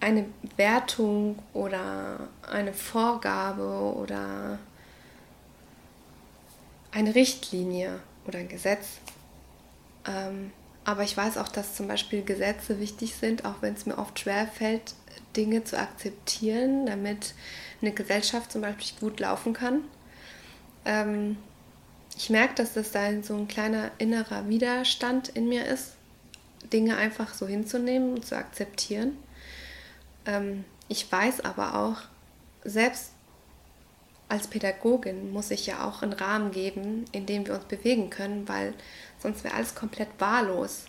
eine 0.00 0.26
Wertung 0.56 1.38
oder 1.52 2.28
eine 2.50 2.74
Vorgabe 2.74 3.94
oder 3.96 4.58
eine 6.90 7.14
Richtlinie 7.14 8.00
oder 8.26 8.40
ein 8.40 8.48
Gesetz. 8.48 8.98
Ähm, 10.06 10.52
aber 10.84 11.04
ich 11.04 11.16
weiß 11.16 11.38
auch, 11.38 11.48
dass 11.48 11.76
zum 11.76 11.86
Beispiel 11.86 12.22
Gesetze 12.24 12.80
wichtig 12.80 13.14
sind, 13.14 13.44
auch 13.44 13.56
wenn 13.60 13.74
es 13.74 13.86
mir 13.86 13.98
oft 13.98 14.18
schwer 14.18 14.48
fällt, 14.48 14.94
Dinge 15.36 15.62
zu 15.64 15.78
akzeptieren, 15.78 16.86
damit 16.86 17.34
eine 17.80 17.92
Gesellschaft 17.92 18.50
zum 18.50 18.62
Beispiel 18.62 18.98
gut 19.00 19.20
laufen 19.20 19.52
kann. 19.52 19.82
Ähm, 20.84 21.36
ich 22.16 22.30
merke, 22.30 22.54
dass 22.54 22.74
das 22.74 22.92
da 22.92 23.22
so 23.22 23.34
ein 23.36 23.48
kleiner 23.48 23.90
innerer 23.98 24.48
Widerstand 24.48 25.28
in 25.28 25.48
mir 25.48 25.64
ist, 25.66 25.94
Dinge 26.72 26.96
einfach 26.96 27.34
so 27.34 27.46
hinzunehmen 27.46 28.14
und 28.14 28.26
zu 28.26 28.36
akzeptieren. 28.36 29.16
Ähm, 30.26 30.64
ich 30.88 31.10
weiß 31.10 31.44
aber 31.44 31.74
auch, 31.76 31.96
selbst 32.64 33.12
als 34.28 34.48
Pädagogin 34.48 35.32
muss 35.32 35.50
ich 35.50 35.66
ja 35.66 35.86
auch 35.86 36.02
einen 36.02 36.12
Rahmen 36.12 36.52
geben, 36.52 37.04
in 37.12 37.26
dem 37.26 37.46
wir 37.46 37.54
uns 37.54 37.64
bewegen 37.64 38.08
können, 38.08 38.48
weil 38.48 38.72
sonst 39.18 39.44
wäre 39.44 39.54
alles 39.54 39.74
komplett 39.74 40.08
wahllos. 40.18 40.86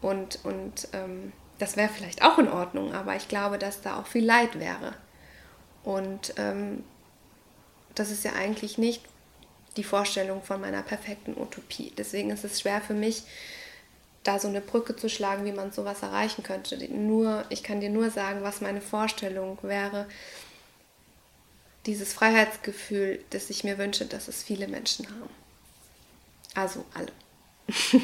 Und, 0.00 0.44
und 0.44 0.88
ähm, 0.92 1.32
das 1.58 1.76
wäre 1.76 1.88
vielleicht 1.88 2.22
auch 2.22 2.38
in 2.38 2.48
Ordnung, 2.48 2.92
aber 2.92 3.16
ich 3.16 3.26
glaube, 3.28 3.58
dass 3.58 3.80
da 3.80 3.98
auch 3.98 4.06
viel 4.06 4.24
Leid 4.24 4.58
wäre. 4.58 4.94
Und 5.82 6.34
ähm, 6.36 6.84
das 7.94 8.10
ist 8.10 8.24
ja 8.24 8.32
eigentlich 8.32 8.78
nicht 8.78 9.02
die 9.76 9.84
Vorstellung 9.84 10.42
von 10.42 10.60
meiner 10.60 10.82
perfekten 10.82 11.36
Utopie. 11.36 11.92
Deswegen 11.96 12.30
ist 12.30 12.44
es 12.44 12.60
schwer 12.60 12.80
für 12.80 12.94
mich, 12.94 13.24
da 14.22 14.38
so 14.38 14.48
eine 14.48 14.60
Brücke 14.60 14.96
zu 14.96 15.08
schlagen, 15.08 15.44
wie 15.44 15.52
man 15.52 15.72
sowas 15.72 16.02
erreichen 16.02 16.42
könnte. 16.42 16.76
Nur, 16.92 17.44
ich 17.50 17.62
kann 17.62 17.80
dir 17.80 17.90
nur 17.90 18.10
sagen, 18.10 18.42
was 18.42 18.60
meine 18.60 18.80
Vorstellung 18.80 19.58
wäre. 19.62 20.06
Dieses 21.86 22.14
Freiheitsgefühl, 22.14 23.22
das 23.30 23.50
ich 23.50 23.64
mir 23.64 23.76
wünsche, 23.76 24.06
dass 24.06 24.28
es 24.28 24.42
viele 24.42 24.66
Menschen 24.66 25.06
haben. 25.06 25.30
Also 26.54 26.84
alle. 26.94 27.12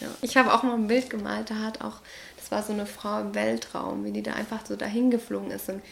ja. 0.00 0.08
Ich 0.22 0.36
habe 0.36 0.52
auch 0.52 0.64
mal 0.64 0.74
ein 0.74 0.88
Bild 0.88 1.10
gemalt, 1.10 1.50
da 1.50 1.56
hat 1.56 1.82
auch, 1.82 2.00
das 2.36 2.50
war 2.50 2.64
so 2.64 2.72
eine 2.72 2.86
Frau 2.86 3.20
im 3.20 3.34
Weltraum, 3.34 4.04
wie 4.04 4.12
die 4.12 4.22
da 4.22 4.32
einfach 4.32 4.66
so 4.66 4.74
dahin 4.74 5.12
geflogen 5.12 5.52
ist. 5.52 5.68
Und 5.68 5.82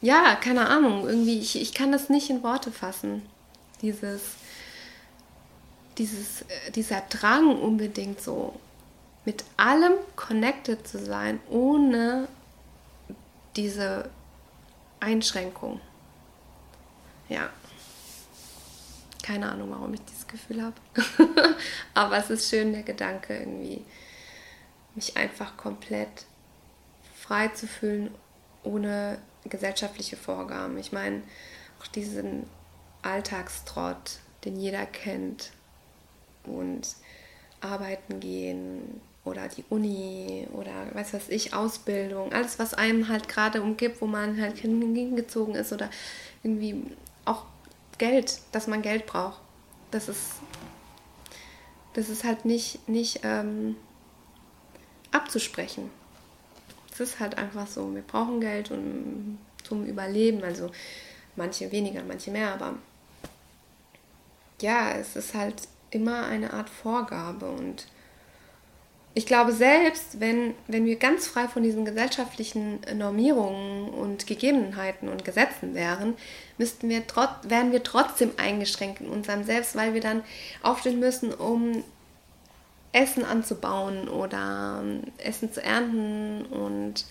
ja, 0.00 0.36
keine 0.36 0.68
Ahnung, 0.68 1.08
irgendwie, 1.08 1.38
ich, 1.38 1.60
ich 1.60 1.74
kann 1.74 1.92
das 1.92 2.08
nicht 2.08 2.30
in 2.30 2.42
Worte 2.42 2.70
fassen. 2.70 3.22
Dieses, 3.82 4.22
dieses, 5.98 6.42
äh, 6.42 6.70
dieser 6.74 7.00
Drang 7.02 7.60
unbedingt 7.60 8.20
so 8.20 8.58
mit 9.24 9.44
allem 9.56 9.94
connected 10.16 10.86
zu 10.86 11.04
sein, 11.04 11.40
ohne 11.50 12.28
diese 13.56 14.08
Einschränkung. 15.00 15.80
Ja. 17.28 17.50
Keine 19.22 19.50
Ahnung, 19.50 19.70
warum 19.70 19.92
ich 19.92 20.00
dieses 20.06 20.26
Gefühl 20.26 20.62
habe. 20.62 20.76
Aber 21.94 22.16
es 22.16 22.30
ist 22.30 22.48
schön, 22.48 22.72
der 22.72 22.84
Gedanke 22.84 23.36
irgendwie, 23.36 23.84
mich 24.94 25.16
einfach 25.16 25.56
komplett 25.56 26.24
frei 27.14 27.48
zu 27.48 27.66
fühlen, 27.66 28.14
ohne 28.68 29.18
gesellschaftliche 29.44 30.16
Vorgaben. 30.16 30.78
Ich 30.78 30.92
meine, 30.92 31.22
auch 31.80 31.86
diesen 31.86 32.44
Alltagstrott, 33.02 34.18
den 34.44 34.56
jeder 34.56 34.86
kennt, 34.86 35.52
und 36.44 36.96
arbeiten 37.60 38.20
gehen 38.20 39.00
oder 39.24 39.48
die 39.48 39.64
Uni 39.68 40.46
oder 40.52 40.94
weiß 40.94 41.12
was 41.12 41.28
ich, 41.28 41.54
Ausbildung, 41.54 42.32
alles, 42.32 42.58
was 42.58 42.74
einem 42.74 43.08
halt 43.08 43.28
gerade 43.28 43.62
umgibt, 43.62 44.00
wo 44.00 44.06
man 44.06 44.40
halt 44.40 44.58
hingezogen 44.58 45.54
ist 45.54 45.72
oder 45.72 45.90
irgendwie 46.42 46.82
auch 47.24 47.44
Geld, 47.98 48.40
dass 48.52 48.66
man 48.66 48.82
Geld 48.82 49.06
braucht. 49.06 49.40
Das 49.90 50.08
ist, 50.08 50.34
das 51.94 52.08
ist 52.08 52.24
halt 52.24 52.44
nicht, 52.44 52.88
nicht 52.88 53.20
ähm, 53.24 53.76
abzusprechen. 55.10 55.90
Es 57.00 57.10
ist 57.10 57.20
halt 57.20 57.38
einfach 57.38 57.66
so, 57.66 57.94
wir 57.94 58.02
brauchen 58.02 58.40
Geld 58.40 58.70
und, 58.70 59.38
zum 59.62 59.84
Überleben, 59.84 60.42
also 60.42 60.70
manche 61.36 61.70
weniger, 61.70 62.02
manche 62.02 62.30
mehr, 62.30 62.52
aber 62.52 62.74
ja, 64.60 64.92
es 64.92 65.14
ist 65.14 65.34
halt 65.34 65.68
immer 65.90 66.26
eine 66.26 66.52
Art 66.52 66.68
Vorgabe. 66.68 67.46
Und 67.46 67.86
ich 69.14 69.26
glaube, 69.26 69.52
selbst 69.52 70.20
wenn, 70.20 70.54
wenn 70.66 70.84
wir 70.84 70.96
ganz 70.96 71.28
frei 71.28 71.46
von 71.48 71.62
diesen 71.62 71.84
gesellschaftlichen 71.84 72.80
Normierungen 72.94 73.90
und 73.90 74.26
Gegebenheiten 74.26 75.08
und 75.08 75.24
Gesetzen 75.24 75.74
wären, 75.74 76.14
müssten 76.56 76.88
wir 76.88 77.06
trot, 77.06 77.30
wären 77.44 77.72
wir 77.72 77.82
trotzdem 77.82 78.32
eingeschränkt 78.36 79.00
in 79.00 79.08
unserem 79.08 79.44
Selbst, 79.44 79.76
weil 79.76 79.94
wir 79.94 80.00
dann 80.00 80.24
aufstehen 80.62 80.98
müssen, 80.98 81.32
um 81.32 81.84
Essen 82.92 83.24
anzubauen 83.24 84.08
oder 84.08 84.80
ähm, 84.82 85.02
Essen 85.18 85.52
zu 85.52 85.62
ernten 85.62 86.46
und 86.46 87.04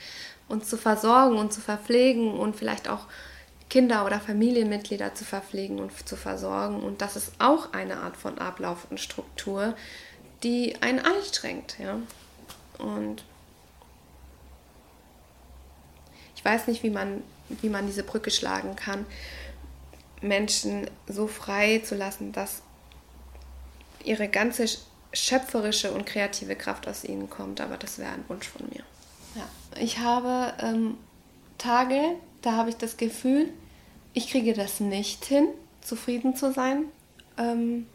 uns 0.48 0.70
zu 0.70 0.78
versorgen 0.78 1.38
und 1.38 1.54
zu 1.54 1.62
verpflegen 1.62 2.34
und 2.34 2.56
vielleicht 2.56 2.90
auch 2.90 3.06
Kinder 3.70 4.06
oder 4.06 4.20
Familienmitglieder 4.20 5.14
zu 5.14 5.26
verpflegen 5.26 5.80
und 5.80 6.08
zu 6.08 6.16
versorgen. 6.16 6.82
Und 6.82 7.02
das 7.02 7.16
ist 7.16 7.34
auch 7.40 7.74
eine 7.74 7.98
Art 7.98 8.16
von 8.16 8.38
Ablauf 8.38 8.88
und 8.90 9.00
Struktur, 9.00 9.76
die 10.44 10.82
einen 10.82 11.00
anstrengt. 11.00 11.78
Ja? 11.78 12.00
Und 12.78 13.24
ich 16.36 16.46
weiß 16.46 16.68
nicht, 16.68 16.84
wie 16.84 16.90
man, 16.90 17.24
wie 17.50 17.70
man 17.70 17.88
diese 17.88 18.04
Brücke 18.04 18.32
schlagen 18.32 18.76
kann, 18.76 19.06
Menschen 20.22 20.90
so 21.08 21.28
frei 21.28 21.80
zu 21.80 21.96
lassen, 21.96 22.32
dass 22.32 22.62
ihre 24.04 24.30
ganze 24.30 24.66
schöpferische 25.14 25.92
und 25.92 26.06
kreative 26.06 26.56
Kraft 26.56 26.88
aus 26.88 27.04
ihnen 27.04 27.30
kommt. 27.30 27.62
Aber 27.62 27.78
das 27.78 28.00
wäre 28.00 28.12
ein 28.12 28.26
Wunsch 28.28 28.48
von 28.48 28.68
mir. 28.70 28.84
Ja. 29.36 29.48
Ich 29.80 30.00
habe 30.00 30.54
ähm, 30.62 30.98
Tage, 31.58 32.00
da 32.42 32.54
habe 32.54 32.70
ich 32.70 32.78
das 32.78 32.98
Gefühl, 32.98 33.50
ich 34.14 34.30
kriege 34.30 34.54
das 34.54 34.80
nicht 34.80 35.26
hin, 35.26 35.48
zufrieden 35.82 36.36
zu 36.36 36.52
sein 36.52 36.86
ähm, 37.38 37.88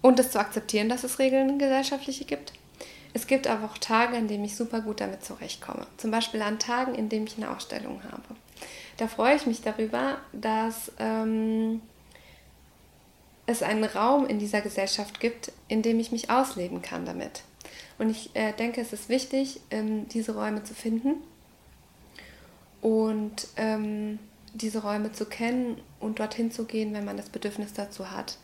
und 0.00 0.18
es 0.18 0.30
zu 0.30 0.38
akzeptieren, 0.38 0.88
dass 0.88 1.04
es 1.04 1.18
Regeln 1.18 1.58
gesellschaftliche 1.58 2.24
gibt. 2.24 2.52
Es 3.14 3.26
gibt 3.26 3.46
aber 3.46 3.66
auch 3.66 3.78
Tage, 3.78 4.16
an 4.16 4.26
denen 4.26 4.44
ich 4.44 4.56
super 4.56 4.80
gut 4.80 5.00
damit 5.00 5.24
zurechtkomme. 5.24 5.86
Zum 5.98 6.10
Beispiel 6.10 6.40
an 6.40 6.58
Tagen, 6.58 6.94
in 6.94 7.08
denen 7.08 7.26
ich 7.26 7.36
eine 7.36 7.54
Ausstellung 7.54 8.02
habe. 8.04 8.22
Da 8.96 9.06
freue 9.06 9.36
ich 9.36 9.46
mich 9.46 9.60
darüber, 9.60 10.18
dass 10.32 10.92
ähm, 10.98 11.82
es 13.46 13.62
einen 13.62 13.84
Raum 13.84 14.26
in 14.26 14.38
dieser 14.38 14.60
Gesellschaft 14.60 15.20
gibt, 15.20 15.52
in 15.68 15.82
dem 15.82 15.98
ich 15.98 16.12
mich 16.12 16.30
ausleben 16.30 16.82
kann 16.82 17.04
damit. 17.04 17.42
Und 17.98 18.10
ich 18.10 18.34
äh, 18.34 18.52
denke, 18.52 18.80
es 18.80 18.92
ist 18.92 19.08
wichtig, 19.08 19.60
ähm, 19.70 20.08
diese 20.08 20.34
Räume 20.34 20.62
zu 20.64 20.74
finden 20.74 21.14
und 22.80 23.48
ähm, 23.56 24.18
diese 24.54 24.82
Räume 24.82 25.12
zu 25.12 25.24
kennen 25.24 25.80
und 26.00 26.18
dorthin 26.18 26.50
zu 26.50 26.64
gehen, 26.64 26.94
wenn 26.94 27.04
man 27.04 27.16
das 27.16 27.28
Bedürfnis 27.28 27.72
dazu 27.72 28.10
hat, 28.10 28.38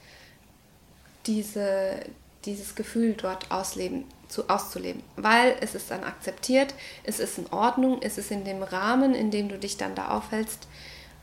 diese, 1.27 2.01
dieses 2.45 2.75
Gefühl 2.75 3.15
dort 3.15 3.51
ausleben, 3.51 4.05
zu, 4.29 4.49
auszuleben. 4.49 5.03
Weil 5.17 5.57
es 5.61 5.75
ist 5.75 5.91
dann 5.91 6.05
akzeptiert, 6.05 6.75
es 7.05 7.21
ist 7.21 7.39
in 7.39 7.47
Ordnung, 7.49 7.99
es 8.01 8.19
ist 8.19 8.31
in 8.31 8.45
dem 8.45 8.63
Rahmen, 8.63 9.15
in 9.15 9.31
dem 9.31 9.49
du 9.49 9.59
dich 9.59 9.77
dann 9.77 9.95
da 9.95 10.09
aufhältst, 10.09 10.69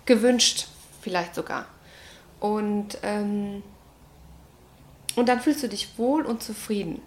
gewünscht, 0.06 0.68
vielleicht 1.02 1.36
sogar. 1.36 1.68
Und, 2.40 2.98
ähm, 3.04 3.64
und 5.16 5.30
dann 5.30 5.40
fühlst 5.40 5.64
du 5.64 5.70
dich 5.70 5.98
wohl 5.98 6.26
und 6.26 6.44
zufrieden. 6.44 7.02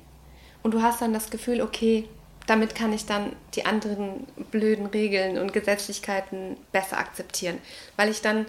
Und 0.62 0.74
du 0.74 0.82
hast 0.82 1.00
dann 1.00 1.12
das 1.12 1.30
Gefühl, 1.30 1.60
okay, 1.60 2.08
damit 2.48 2.74
kann 2.74 2.94
ich 2.94 3.04
dann 3.04 3.36
die 3.54 3.66
anderen 3.66 4.26
blöden 4.50 4.86
Regeln 4.86 5.36
und 5.36 5.52
Gesetzlichkeiten 5.52 6.56
besser 6.72 6.96
akzeptieren, 6.96 7.58
weil 7.96 8.08
ich 8.08 8.22
dann 8.22 8.46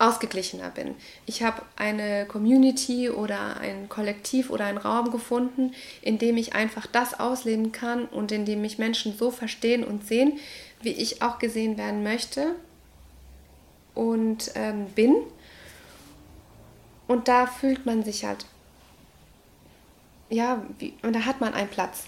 ausgeglichener 0.00 0.70
bin. 0.70 0.96
Ich 1.26 1.44
habe 1.44 1.62
eine 1.76 2.26
Community 2.26 3.08
oder 3.08 3.58
ein 3.58 3.88
Kollektiv 3.88 4.50
oder 4.50 4.64
einen 4.64 4.78
Raum 4.78 5.12
gefunden, 5.12 5.74
in 6.02 6.18
dem 6.18 6.36
ich 6.36 6.54
einfach 6.56 6.88
das 6.88 7.20
ausleben 7.20 7.70
kann 7.70 8.06
und 8.06 8.32
in 8.32 8.46
dem 8.46 8.62
mich 8.62 8.78
Menschen 8.78 9.16
so 9.16 9.30
verstehen 9.30 9.84
und 9.84 10.04
sehen, 10.04 10.40
wie 10.82 10.90
ich 10.90 11.22
auch 11.22 11.38
gesehen 11.38 11.78
werden 11.78 12.02
möchte 12.02 12.56
und 13.94 14.50
ähm, 14.56 14.86
bin. 14.86 15.14
Und 17.06 17.28
da 17.28 17.46
fühlt 17.46 17.86
man 17.86 18.02
sich 18.02 18.24
halt, 18.24 18.46
ja, 20.28 20.62
wie, 20.78 20.94
und 21.02 21.14
da 21.14 21.20
hat 21.20 21.40
man 21.40 21.54
einen 21.54 21.70
Platz. 21.70 22.04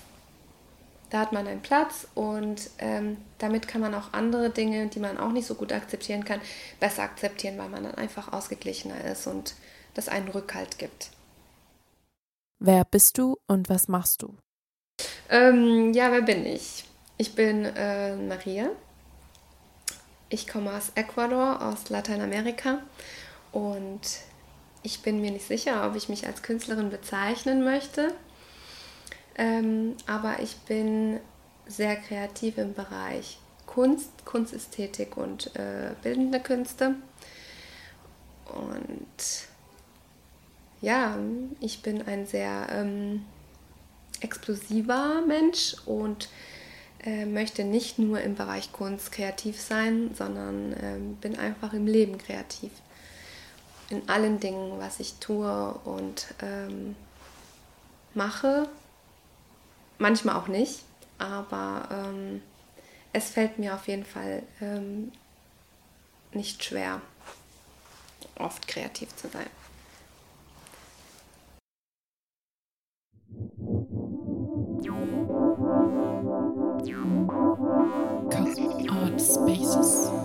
Da 1.10 1.20
hat 1.20 1.32
man 1.32 1.46
einen 1.46 1.62
Platz 1.62 2.06
und 2.14 2.68
ähm, 2.78 3.16
damit 3.38 3.66
kann 3.66 3.80
man 3.80 3.94
auch 3.94 4.12
andere 4.12 4.50
Dinge, 4.50 4.88
die 4.88 5.00
man 5.00 5.16
auch 5.16 5.32
nicht 5.32 5.46
so 5.46 5.54
gut 5.54 5.72
akzeptieren 5.72 6.24
kann, 6.24 6.40
besser 6.80 7.02
akzeptieren, 7.02 7.56
weil 7.56 7.70
man 7.70 7.84
dann 7.84 7.94
einfach 7.94 8.32
ausgeglichener 8.32 9.04
ist 9.04 9.26
und 9.26 9.54
das 9.94 10.08
einen 10.08 10.28
Rückhalt 10.28 10.78
gibt. 10.78 11.10
Wer 12.60 12.84
bist 12.84 13.16
du 13.16 13.38
und 13.46 13.70
was 13.70 13.88
machst 13.88 14.22
du? 14.22 14.36
Ähm, 15.30 15.94
ja, 15.94 16.10
wer 16.12 16.22
bin 16.22 16.44
ich? 16.44 16.84
Ich 17.16 17.34
bin 17.34 17.64
äh, 17.64 18.16
Maria. 18.16 18.70
Ich 20.28 20.46
komme 20.46 20.72
aus 20.74 20.92
Ecuador, 20.94 21.62
aus 21.62 21.88
Lateinamerika 21.88 22.80
und 23.52 24.00
ich 24.88 25.02
bin 25.02 25.20
mir 25.20 25.30
nicht 25.30 25.46
sicher, 25.46 25.86
ob 25.86 25.96
ich 25.96 26.08
mich 26.08 26.26
als 26.26 26.42
Künstlerin 26.42 26.88
bezeichnen 26.88 27.62
möchte. 27.62 28.14
Ähm, 29.36 29.96
aber 30.06 30.40
ich 30.42 30.56
bin 30.60 31.20
sehr 31.66 31.94
kreativ 31.96 32.56
im 32.56 32.72
Bereich 32.72 33.38
Kunst, 33.66 34.24
Kunstästhetik 34.24 35.18
und 35.18 35.54
äh, 35.56 35.90
bildende 36.02 36.40
Künste. 36.40 36.94
Und 38.46 39.46
ja, 40.80 41.18
ich 41.60 41.82
bin 41.82 42.00
ein 42.00 42.24
sehr 42.26 42.68
ähm, 42.70 43.26
explosiver 44.20 45.22
Mensch 45.26 45.76
und 45.84 46.30
äh, 47.04 47.26
möchte 47.26 47.62
nicht 47.62 47.98
nur 47.98 48.22
im 48.22 48.36
Bereich 48.36 48.72
Kunst 48.72 49.12
kreativ 49.12 49.60
sein, 49.60 50.14
sondern 50.14 50.72
äh, 50.72 50.98
bin 51.20 51.38
einfach 51.38 51.74
im 51.74 51.86
Leben 51.86 52.16
kreativ. 52.16 52.70
In 53.90 54.08
allen 54.08 54.38
Dingen, 54.38 54.78
was 54.78 55.00
ich 55.00 55.14
tue 55.14 55.72
und 55.84 56.34
ähm, 56.42 56.94
mache, 58.14 58.68
manchmal 59.98 60.36
auch 60.36 60.48
nicht, 60.48 60.82
aber 61.18 61.88
ähm, 61.90 62.42
es 63.12 63.30
fällt 63.30 63.58
mir 63.58 63.74
auf 63.74 63.88
jeden 63.88 64.04
Fall 64.04 64.42
ähm, 64.60 65.12
nicht 66.32 66.62
schwer, 66.62 67.00
oft 68.38 68.68
kreativ 68.68 69.14
zu 69.16 69.28
sein. 69.28 69.48
Cosmic 78.30 78.92
Art 78.92 79.20
Spaces. 79.20 80.17